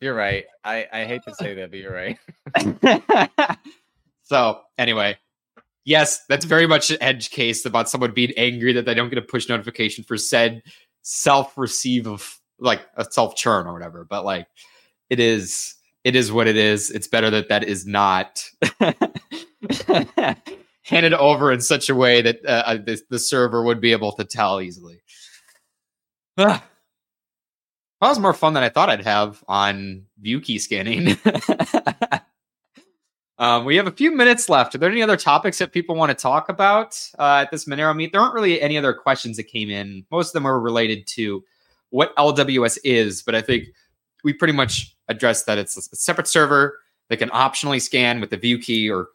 [0.00, 0.44] you're right.
[0.62, 2.18] I I hate to say that, but you're right.
[4.22, 5.18] so anyway,
[5.84, 9.18] yes, that's very much an edge case about someone being angry that they don't get
[9.18, 10.62] a push notification for said
[11.04, 14.04] self receive of like a self churn or whatever.
[14.04, 14.48] But like
[15.08, 16.90] it is it is what it is.
[16.90, 18.50] It's better that that is not
[20.82, 24.12] handed over in such a way that uh, uh the, the, server would be able
[24.12, 25.00] to tell easily.
[26.36, 26.62] that
[28.00, 31.16] was more fun than I thought I'd have on view key scanning.
[33.38, 34.74] Um, we have a few minutes left.
[34.74, 37.94] Are there any other topics that people want to talk about uh, at this Monero
[37.94, 38.12] meet?
[38.12, 40.04] There aren't really any other questions that came in.
[40.10, 41.42] Most of them are related to
[41.90, 43.68] what LWS is, but I think
[44.22, 46.78] we pretty much addressed that it's a separate server
[47.08, 49.08] that can optionally scan with the view key or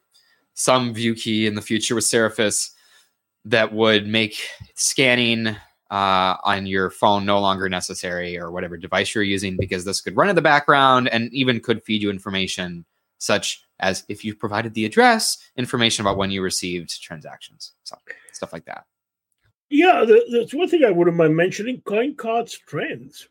[0.54, 2.72] some view key in the future with Seraphis
[3.46, 4.38] that would make
[4.76, 5.48] scanning
[5.92, 10.16] uh, on your phone no longer necessary or whatever device you're using because this could
[10.16, 12.86] run in the background and even could feed you information
[13.18, 17.98] such as if you provided the address, information about when you received transactions, so
[18.34, 18.86] stuff like that.
[19.70, 23.28] Yeah, that's one thing I wouldn't mind mentioning: CoinCards trends.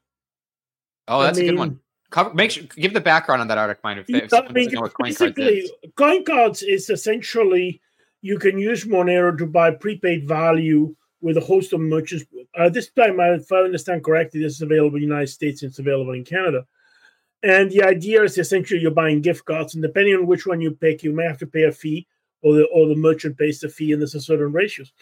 [1.09, 1.81] Oh, that's I mean, a good one.
[2.11, 3.83] Cover, make sure give the background on that article.
[3.85, 7.81] Mind if, if I mean, basically, CoinCards is essentially
[8.23, 12.25] you can use Monero to buy prepaid value with a host of merchants.
[12.57, 15.63] Uh, this time, if I understand correctly, this is available in the United States.
[15.63, 16.67] And it's available in Canada.
[17.43, 20.72] And the idea is essentially you're buying gift cards, and depending on which one you
[20.72, 22.07] pick, you may have to pay a fee,
[22.43, 24.93] or the or the merchant pays the fee, and there's a certain ratios.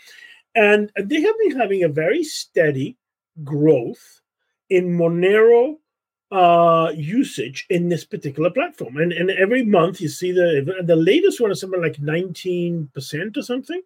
[0.55, 2.97] And they have been having a very steady
[3.45, 4.21] growth
[4.71, 5.77] in Monero
[6.31, 8.97] uh, usage in this particular platform.
[8.97, 13.43] And and every month you see the the latest one is something like 19% or
[13.43, 13.83] something.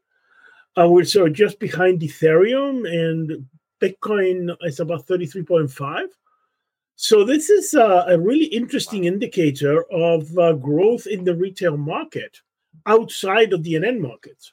[0.78, 3.46] Uh, we're so just behind Ethereum and
[3.80, 6.06] Bitcoin is about 33.5.
[7.02, 12.36] So this is uh, a really interesting indicator of uh, growth in the retail market
[12.84, 14.52] outside of DNM markets,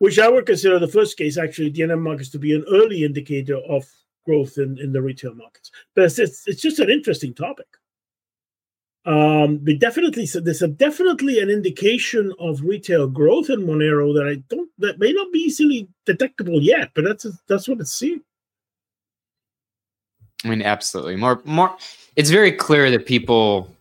[0.00, 3.58] which I would consider the first case actually DNM markets to be an early indicator
[3.58, 3.88] of
[4.26, 5.70] growth in, in the retail markets.
[5.94, 7.68] But it's, it's, it's just an interesting topic.
[9.04, 14.26] Um, but definitely, so there's a definitely an indication of retail growth in Monero that
[14.26, 18.22] I don't that may not be easily detectable yet, but that's that's what it's seeing.
[20.44, 21.16] I mean, absolutely.
[21.16, 21.76] More, more.
[22.16, 23.74] It's very clear that people,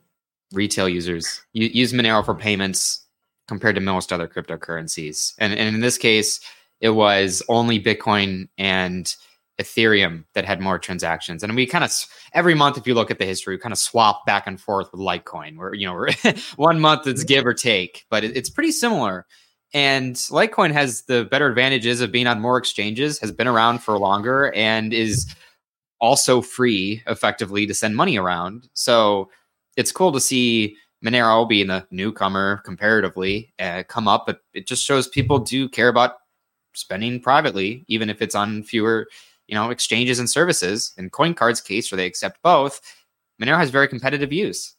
[0.54, 3.06] retail users, use Monero for payments
[3.48, 5.34] compared to most other cryptocurrencies.
[5.38, 6.40] And, and in this case,
[6.80, 9.14] it was only Bitcoin and
[9.62, 11.44] Ethereum that had more transactions.
[11.44, 11.92] And we kind of
[12.34, 14.92] every month, if you look at the history, we kind of swap back and forth
[14.92, 16.08] with Litecoin, where you know
[16.56, 19.26] one month it's give or take, but it, it's pretty similar.
[19.74, 23.98] And Litecoin has the better advantages of being on more exchanges, has been around for
[23.98, 25.34] longer, and is
[26.02, 28.68] also free effectively to send money around.
[28.74, 29.30] So
[29.78, 30.76] it's cool to see
[31.06, 35.88] Monero being a newcomer comparatively uh, come up, but it just shows people do care
[35.88, 36.16] about
[36.74, 39.08] spending privately, even if it's on fewer,
[39.48, 40.94] you know, exchanges and services.
[40.98, 42.82] In CoinCard's case, where they accept both,
[43.42, 44.76] Monero has very competitive use.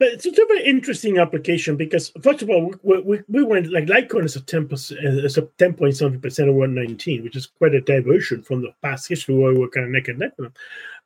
[0.00, 3.84] But it's a very interesting application because, first of all, we, we, we went like
[3.84, 7.74] Litecoin is a 10%, is a 10 point something percent of 119, which is quite
[7.74, 10.46] a diversion from the past history where we were kind of neck and neck with
[10.46, 10.54] them.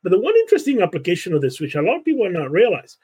[0.01, 2.95] But the one interesting application of this, which a lot of people are not realize,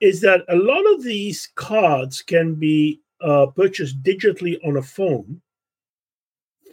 [0.00, 5.40] is that a lot of these cards can be uh, purchased digitally on a phone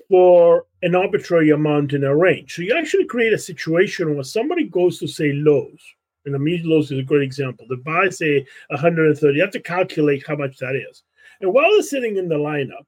[0.09, 2.55] for an arbitrary amount in a range.
[2.55, 5.83] So you actually create a situation where somebody goes to say Lowe's
[6.25, 7.65] and Amit Lowe's is a great example.
[7.67, 9.35] The buy say 130.
[9.35, 11.03] You have to calculate how much that is.
[11.41, 12.85] And while they're sitting in the lineup,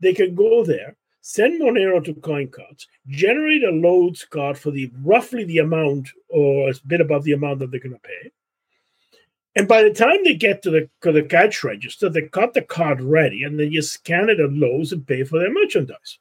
[0.00, 5.44] they can go there, send Monero to CoinCards, generate a Lowe's card for the roughly
[5.44, 8.30] the amount or a bit above the amount that they're going to pay.
[9.56, 12.62] And by the time they get to the, to the cash register, they've got the
[12.62, 16.18] card ready and then you scan it at Lowe's and pay for their merchandise.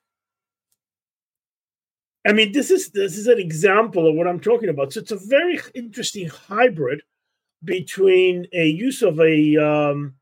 [2.28, 4.92] I mean, this is this is an example of what I'm talking about.
[4.92, 7.02] So it's a very interesting hybrid
[7.64, 10.16] between a use of a um,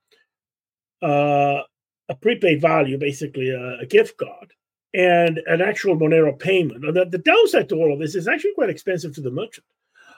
[1.02, 1.64] uh,
[2.08, 4.54] a prepaid value, basically a, a, gift card,
[4.94, 6.82] and an actual Monero payment.
[6.82, 9.66] The, the downside to all of this is actually quite expensive to the merchant,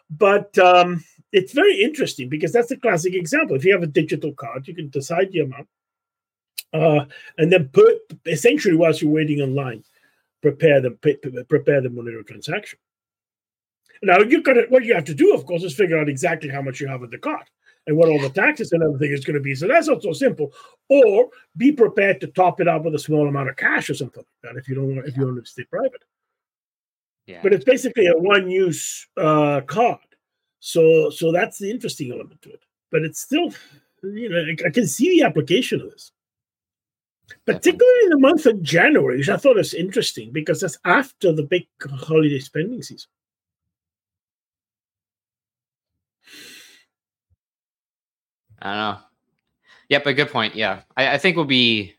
[0.10, 3.56] but um, it's very interesting because that's the classic example.
[3.56, 5.68] If you have a digital card, you can decide the amount,
[6.74, 7.06] uh,
[7.38, 9.86] and then put essentially whilst you're waiting in line
[10.52, 10.92] prepare the
[11.48, 12.80] prepare the Monero transaction.
[14.02, 16.62] Now you got what you have to do, of course, is figure out exactly how
[16.62, 17.50] much you have in the cart
[17.88, 19.56] and what all the taxes and everything is going to be.
[19.56, 20.54] So that's not so simple.
[20.90, 24.24] Or be prepared to top it up with a small amount of cash or something
[24.24, 26.04] like that if you don't want if you want to stay private.
[27.26, 27.40] Yeah.
[27.44, 30.00] But it's basically a one-use uh, card.
[30.60, 32.64] So so that's the interesting element to it.
[32.92, 33.52] But it's still,
[34.04, 36.12] you know, I, I can see the application of this
[37.46, 41.44] particularly in the month of January, which I thought was interesting because that's after the
[41.44, 43.10] big holiday spending season.
[48.62, 48.98] I don't know.
[49.90, 50.56] Yep, a good point.
[50.56, 51.96] Yeah, I, I think will be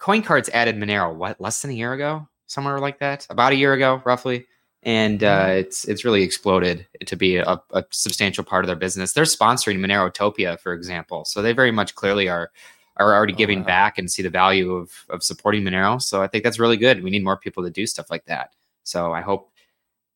[0.00, 3.72] CoinCards added Monero what less than a year ago, somewhere like that, about a year
[3.72, 4.46] ago, roughly,
[4.82, 5.58] and uh, mm-hmm.
[5.58, 9.12] it's it's really exploded to be a, a substantial part of their business.
[9.12, 12.50] They're sponsoring Monerotopia, for example, so they very much clearly are
[12.98, 13.66] are already oh, giving wow.
[13.66, 16.00] back and see the value of of supporting Monero.
[16.00, 17.02] So I think that's really good.
[17.02, 18.54] We need more people to do stuff like that.
[18.84, 19.50] So I hope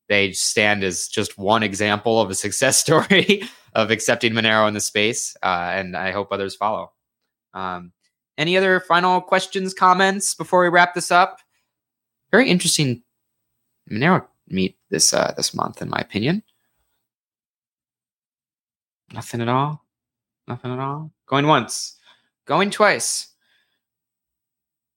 [0.08, 4.80] they stand as just one example of a success story of accepting Monero in the
[4.80, 6.92] space, uh, and I hope others follow.
[7.54, 7.92] Um,
[8.38, 11.40] any other final questions, comments before we wrap this up?
[12.30, 13.02] Very interesting
[13.90, 16.42] Monero meet this uh, this month, in my opinion.
[19.12, 19.84] Nothing at all.
[20.48, 21.10] Nothing at all.
[21.26, 21.98] Going once.
[22.46, 23.28] Going twice.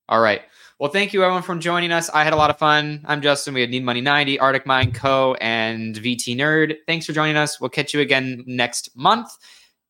[0.09, 0.41] All right.
[0.79, 2.09] Well, thank you everyone for joining us.
[2.09, 3.01] I had a lot of fun.
[3.05, 3.53] I'm Justin.
[3.53, 6.75] We had Need Money 90, Arctic Mine Koe, and VT Nerd.
[6.85, 7.61] Thanks for joining us.
[7.61, 9.29] We'll catch you again next month.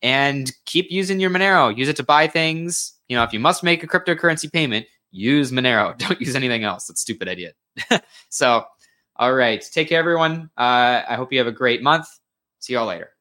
[0.01, 1.76] And keep using your Monero.
[1.76, 2.93] Use it to buy things.
[3.08, 5.97] You know, if you must make a cryptocurrency payment, use Monero.
[5.97, 6.88] Don't use anything else.
[6.88, 7.53] That's stupid idea.
[8.30, 8.66] so,
[9.16, 9.66] all right.
[9.74, 10.51] Take care, everyone.
[10.58, 12.08] Uh, I hope you have a great month.
[12.60, 13.14] See y'all later.